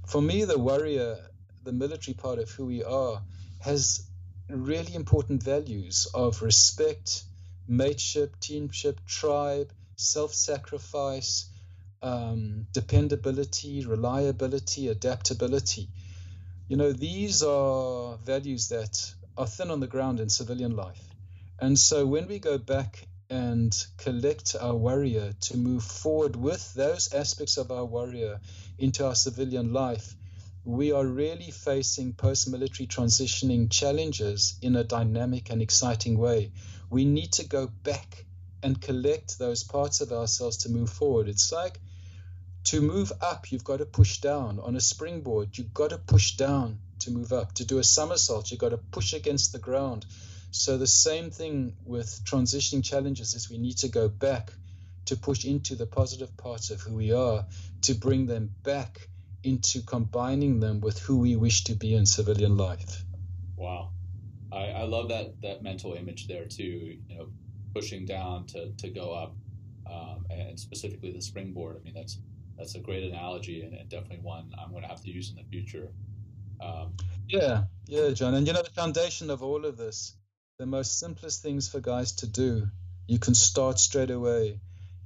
[0.07, 1.19] For me, the warrior
[1.63, 3.21] the military part of who we are
[3.59, 4.05] has
[4.49, 7.23] really important values of respect,
[7.67, 11.49] mateship, teamship, tribe, self sacrifice,
[12.01, 15.87] um, dependability, reliability, adaptability.
[16.67, 21.01] You know, these are values that are thin on the ground in civilian life.
[21.59, 27.13] And so when we go back and collect our warrior to move forward with those
[27.13, 28.39] aspects of our warrior
[28.77, 30.15] into our civilian life,
[30.65, 36.51] we are really facing post military transitioning challenges in a dynamic and exciting way.
[36.89, 38.25] We need to go back
[38.61, 41.27] and collect those parts of ourselves to move forward.
[41.27, 41.79] It's like
[42.65, 44.59] to move up, you've got to push down.
[44.59, 47.51] On a springboard, you've got to push down to move up.
[47.55, 50.05] To do a somersault, you've got to push against the ground.
[50.51, 54.53] So, the same thing with transitioning challenges is we need to go back
[55.05, 57.45] to push into the positive parts of who we are,
[57.81, 59.09] to bring them back
[59.43, 63.03] into combining them with who we wish to be in civilian life.
[63.55, 63.91] Wow.
[64.51, 67.27] I, I love that, that mental image there too, you know,
[67.73, 69.35] pushing down to, to go up
[69.89, 71.77] um, and specifically the springboard.
[71.79, 72.19] I mean, that's,
[72.57, 75.37] that's a great analogy and, and definitely one I'm going to have to use in
[75.37, 75.89] the future.
[76.61, 76.93] Um,
[77.27, 78.35] yeah, yeah, John.
[78.35, 80.15] And you know, the foundation of all of this,
[80.59, 82.67] the most simplest things for guys to do,
[83.07, 84.59] you can start straight away,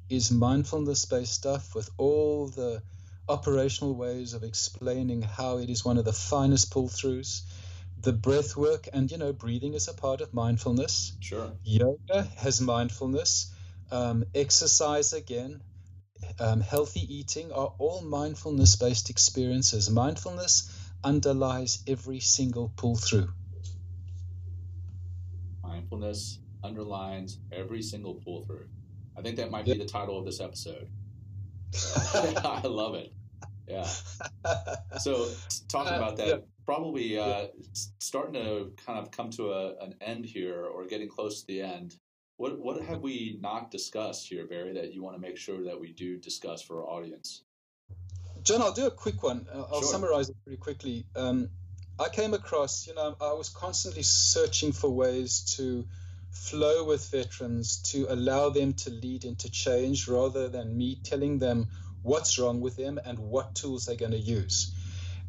[0.10, 2.82] is mindfulness based stuff with all the
[3.30, 7.42] operational ways of explaining how it is one of the finest pull throughs.
[8.00, 11.14] The breath work and you know breathing is a part of mindfulness.
[11.20, 11.52] Sure.
[11.64, 13.54] Yoga has mindfulness.
[13.90, 15.62] Um, exercise again,
[16.40, 19.90] um, healthy eating are all mindfulness based experiences.
[19.90, 20.72] Mindfulness
[21.04, 23.30] underlies every single pull through.
[25.64, 28.68] Mindfulness underlines every single pull through.
[29.18, 30.90] I think that might be the title of this episode.
[32.14, 33.14] I love it.
[33.68, 33.88] Yeah.
[35.00, 35.30] So
[35.68, 36.36] talking uh, about that, yeah.
[36.66, 37.46] probably uh, yeah.
[38.00, 41.62] starting to kind of come to a, an end here, or getting close to the
[41.62, 41.96] end.
[42.38, 45.80] What what have we not discussed here, Barry, that you want to make sure that
[45.80, 47.44] we do discuss for our audience?
[48.44, 49.46] John, I'll do a quick one.
[49.54, 49.92] I'll sure.
[49.92, 51.06] summarize it pretty quickly.
[51.16, 51.50] Um,
[52.00, 55.86] I came across, you know, I was constantly searching for ways to
[56.32, 61.68] flow with veterans to allow them to lead into change rather than me telling them
[62.02, 64.74] what's wrong with them and what tools they're going to use.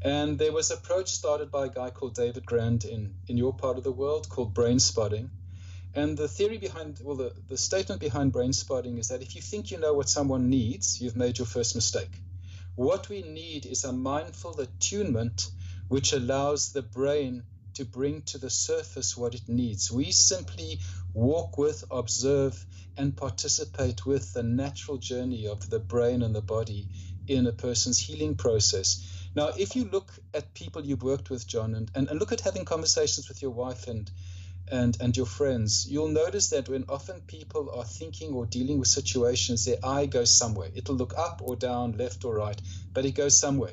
[0.01, 3.53] And there was an approach started by a guy called David Grand in, in your
[3.53, 5.30] part of the world called brain spotting.
[5.94, 9.42] And the theory behind, well, the, the statement behind brain spotting is that if you
[9.42, 12.11] think you know what someone needs, you've made your first mistake.
[12.76, 15.51] What we need is a mindful attunement
[15.88, 17.42] which allows the brain
[17.78, 19.92] to bring to the surface what it needs.
[19.92, 20.80] We simply
[21.14, 22.66] walk with, observe,
[22.96, 26.88] and participate with the natural journey of the brain and the body
[27.28, 29.28] in a person's healing process.
[29.36, 32.40] Now, if you look at people you've worked with, John, and, and, and look at
[32.40, 34.10] having conversations with your wife and
[34.70, 38.88] and, and your friends, you'll notice that when often people are thinking or dealing with
[38.88, 40.68] situations, their eye goes somewhere.
[40.74, 42.60] It'll look up or down, left or right,
[42.92, 43.72] but it goes somewhere.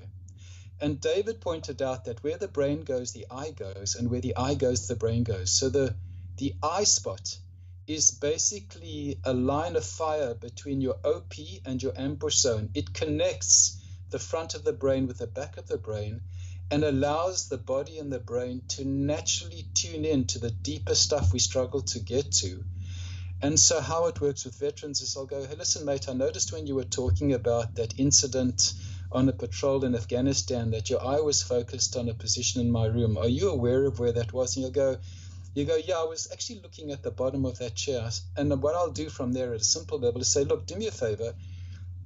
[0.81, 4.35] And David pointed out that where the brain goes, the eye goes, and where the
[4.35, 5.51] eye goes, the brain goes.
[5.51, 5.95] So the,
[6.37, 7.37] the eye spot
[7.87, 11.33] is basically a line of fire between your OP
[11.65, 12.69] and your ambush zone.
[12.73, 16.21] It connects the front of the brain with the back of the brain.
[16.71, 21.31] and allows the body and the brain to naturally tune in to the deeper stuff
[21.31, 22.63] we struggle to get to.
[23.41, 26.53] And so, how it works with veterans is I'll go, hey, listen, mate, I noticed
[26.53, 28.73] when you were talking about that incident
[29.15, 32.85] on a patrol in Afghanistan that your eye was focused on a position in my
[32.85, 33.17] room.
[33.17, 34.55] Are you aware of where that was?
[34.55, 34.97] And you'll go,
[35.53, 38.09] you go, yeah, I was actually looking at the bottom of that chair.
[38.35, 40.87] And what I'll do from there at a simple level is say, look, do me
[40.87, 41.33] a favor.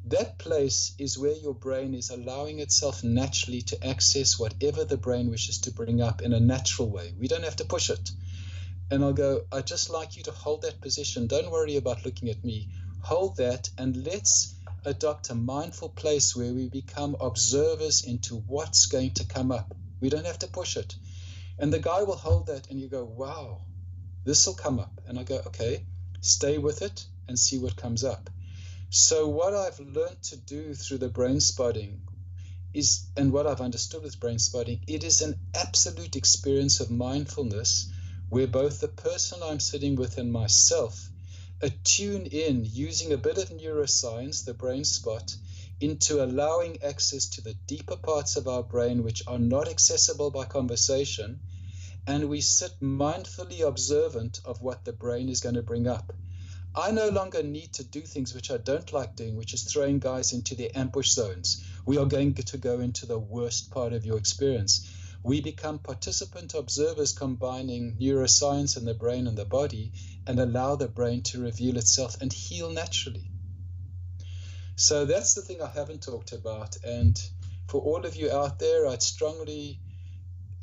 [0.05, 5.31] That place is where your brain is allowing itself naturally to access whatever the brain
[5.31, 7.13] wishes to bring up in a natural way.
[7.19, 8.11] We don't have to push it.
[8.91, 11.25] And I'll go, I'd just like you to hold that position.
[11.25, 12.69] Don't worry about looking at me.
[13.01, 14.53] Hold that and let's
[14.85, 19.75] adopt a mindful place where we become observers into what's going to come up.
[19.99, 20.95] We don't have to push it.
[21.57, 23.61] And the guy will hold that and you go, wow,
[24.23, 25.01] this will come up.
[25.07, 25.85] And I go, okay,
[26.21, 28.29] stay with it and see what comes up.
[28.89, 32.01] So, what I've learned to do through the brain spotting
[32.73, 37.91] is, and what I've understood with brain spotting, it is an absolute experience of mindfulness
[38.29, 41.08] where both the person I'm sitting with and myself
[41.61, 45.35] attune in using a bit of neuroscience, the brain spot,
[45.81, 50.45] into allowing access to the deeper parts of our brain which are not accessible by
[50.45, 51.39] conversation.
[52.07, 56.13] And we sit mindfully observant of what the brain is going to bring up.
[56.75, 59.99] I no longer need to do things which I don't like doing, which is throwing
[59.99, 61.63] guys into the ambush zones.
[61.85, 64.87] We are going to go into the worst part of your experience
[65.21, 69.91] we become participant observers combining neuroscience and the brain and the body
[70.29, 73.29] and allow the brain to reveal itself and heal naturally.
[74.75, 76.77] So that's the thing I haven't talked about.
[76.83, 77.19] And
[77.67, 79.79] for all of you out there, I'd strongly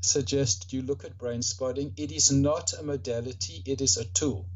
[0.01, 1.93] suggest you look at brain spotting.
[1.97, 4.47] It is not a modality, it is a tool.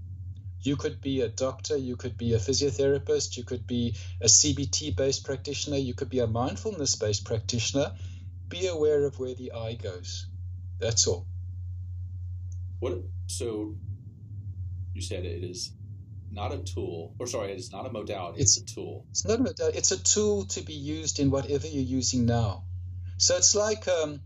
[0.62, 4.96] You could be a doctor, you could be a physiotherapist, you could be a CBT
[4.96, 7.92] based practitioner, you could be a mindfulness based practitioner
[8.50, 10.26] be aware of where the eye goes.
[10.78, 11.26] That's all.
[12.80, 12.98] What?
[13.28, 13.76] So
[15.01, 15.72] you said it is
[16.30, 18.40] not a tool, or sorry, it is not a modality.
[18.40, 19.07] It's, it's a tool.
[19.11, 19.78] It's not a modality.
[19.78, 22.64] It's a tool to be used in whatever you're using now.
[23.16, 24.20] So it's like um,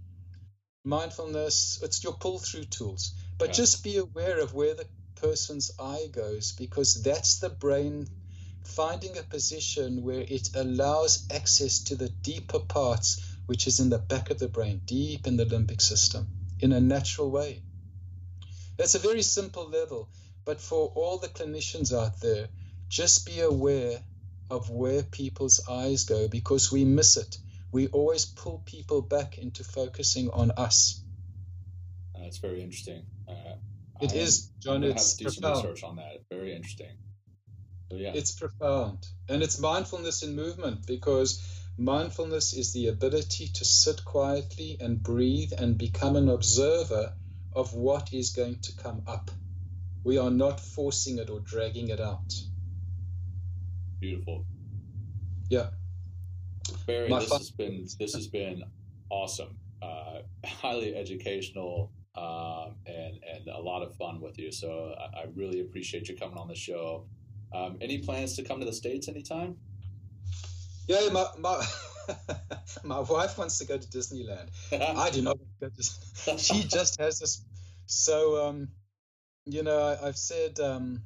[0.85, 1.81] mindfulness.
[1.83, 7.03] It's your pull-through tools, but just be aware of where the person's eye goes because
[7.03, 8.07] that's the brain
[8.65, 13.99] finding a position where it allows access to the deeper parts which is in the
[13.99, 16.27] back of the brain, deep in the limbic system,
[16.61, 17.63] in a natural way.
[18.77, 20.09] That's a very simple level,
[20.45, 22.49] but for all the clinicians out there,
[22.89, 24.01] just be aware
[24.51, 27.39] of where people's eyes go because we miss it.
[27.73, 31.03] We always pull people back into focusing on us.
[32.19, 33.05] That's very interesting.
[33.29, 33.57] Uh,
[34.01, 34.85] it I is, John.
[34.85, 35.57] It's have to do profound.
[35.57, 36.25] some research on that.
[36.31, 36.97] Very interesting.
[37.91, 38.13] So, yeah.
[38.15, 41.43] It's profound, and it's mindfulness in movement because
[41.77, 47.15] Mindfulness is the ability to sit quietly and breathe and become an observer
[47.53, 49.33] of what is going to come up.
[50.05, 52.33] We are not forcing it or dragging it out.
[54.01, 54.45] Beautiful.
[55.49, 55.71] Yeah.
[56.87, 58.63] Barry, My this fun- has been this has been
[59.11, 64.53] awesome, uh, highly educational, um, and and a lot of fun with you.
[64.53, 67.07] So I, I really appreciate you coming on the show.
[67.55, 69.57] Um, any plans to come to the states anytime?
[70.89, 71.65] Yeah, my my,
[72.85, 74.49] my wife wants to go to Disneyland.
[74.73, 76.39] I do not go to.
[76.39, 77.45] She just has this.
[77.87, 78.69] So, um,
[79.47, 81.03] you know, I, have said um,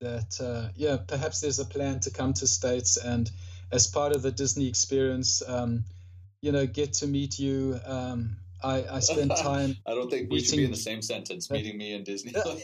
[0.00, 3.30] that uh, yeah, perhaps there's a plan to come to states and
[3.72, 5.84] as part of the Disney experience, um,
[6.40, 7.78] you know, get to meet you.
[7.84, 9.76] Um, I, I spend time.
[9.86, 11.50] I don't think we should be in the same sentence.
[11.50, 12.62] Meeting me in Disneyland.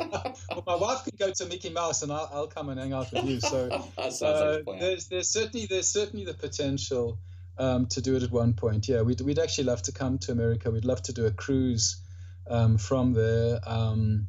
[0.50, 3.10] well, my wife could go to Mickey Mouse, and I'll, I'll come and hang out
[3.12, 3.40] with you.
[3.40, 3.68] So
[3.98, 7.18] uh, like there's there's certainly there's certainly the potential
[7.58, 8.86] um, to do it at one point.
[8.86, 10.70] Yeah, we'd we'd actually love to come to America.
[10.70, 12.03] We'd love to do a cruise
[12.48, 13.60] um, from there.
[13.66, 14.26] Um,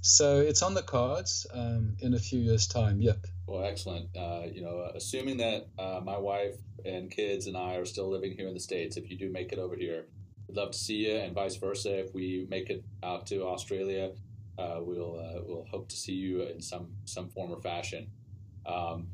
[0.00, 3.00] so it's on the cards um, in a few years' time.
[3.00, 3.26] Yep.
[3.46, 4.16] Well, excellent.
[4.16, 8.32] Uh, you know, assuming that uh, my wife and kids and I are still living
[8.32, 10.06] here in the states, if you do make it over here,
[10.46, 11.98] we'd love to see you, and vice versa.
[11.98, 14.12] If we make it out to Australia,
[14.58, 18.08] uh, we'll uh, we'll hope to see you in some some form or fashion.
[18.66, 19.08] Um,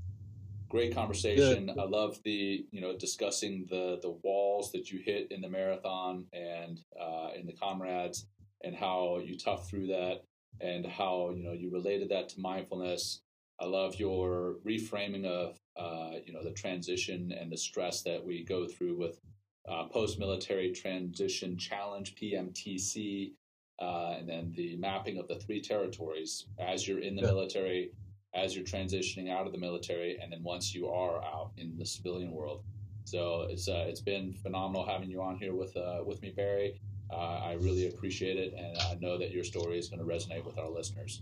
[0.68, 1.70] great conversation.
[1.78, 6.26] I love the you know discussing the the walls that you hit in the marathon
[6.32, 8.26] and uh, in the comrades
[8.64, 10.22] and how you tough through that
[10.60, 13.20] and how you know you related that to mindfulness.
[13.60, 18.44] I love your reframing of uh, you know the transition and the stress that we
[18.44, 19.20] go through with
[19.68, 23.32] uh, post military transition challenge PMTC
[23.80, 27.28] uh, and then the mapping of the three territories as you're in the yeah.
[27.28, 27.90] military,
[28.34, 31.86] as you're transitioning out of the military, and then once you are out in the
[31.86, 32.62] civilian world.
[33.04, 36.80] So it's uh, it's been phenomenal having you on here with uh, with me, Barry.
[37.10, 40.44] Uh, I really appreciate it, and I know that your story is going to resonate
[40.44, 41.20] with our listeners.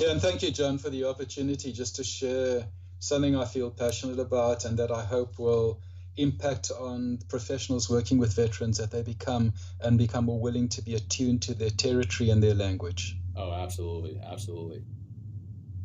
[0.00, 2.66] Yeah, and thank you, John, for the opportunity just to share
[2.98, 5.80] something I feel passionate about and that I hope will
[6.16, 10.94] impact on professionals working with veterans that they become and become more willing to be
[10.94, 13.16] attuned to their territory and their language.
[13.36, 14.82] Oh, absolutely, absolutely.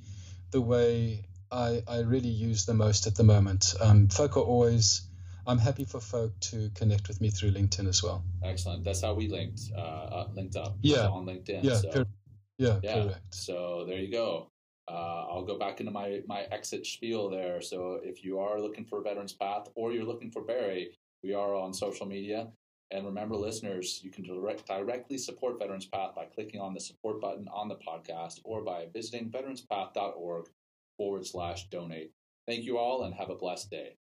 [0.50, 3.72] the way I, I really use the most at the moment.
[3.80, 5.00] Um, folk are always
[5.46, 8.22] I'm happy for folk to connect with me through LinkedIn as well.
[8.44, 8.84] Excellent.
[8.84, 10.76] That's how we linked uh, uh linked up.
[10.82, 11.06] Yeah.
[11.08, 11.64] on LinkedIn.
[11.64, 11.76] Yeah.
[11.76, 12.04] So,
[12.58, 12.80] yeah.
[12.82, 13.02] yeah.
[13.02, 13.34] Correct.
[13.34, 14.50] So there you go.
[14.88, 17.62] Uh, I'll go back into my my exit spiel there.
[17.62, 21.54] So if you are looking for Veterans Path or you're looking for Barry, we are
[21.54, 22.48] on social media.
[22.92, 27.20] And remember, listeners, you can direct, directly support Veterans Path by clicking on the support
[27.20, 30.46] button on the podcast or by visiting veteranspath.org
[30.96, 32.12] forward slash donate.
[32.48, 33.96] Thank you all and have a blessed day.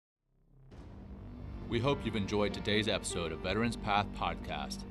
[1.68, 4.84] We hope you've enjoyed today's episode of Veterans Path Podcast.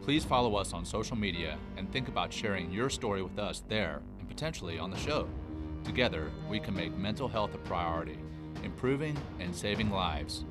[0.00, 4.00] Please follow us on social media and think about sharing your story with us there
[4.20, 5.28] and potentially on the show.
[5.82, 8.18] Together, we can make mental health a priority,
[8.62, 10.44] improving and saving lives.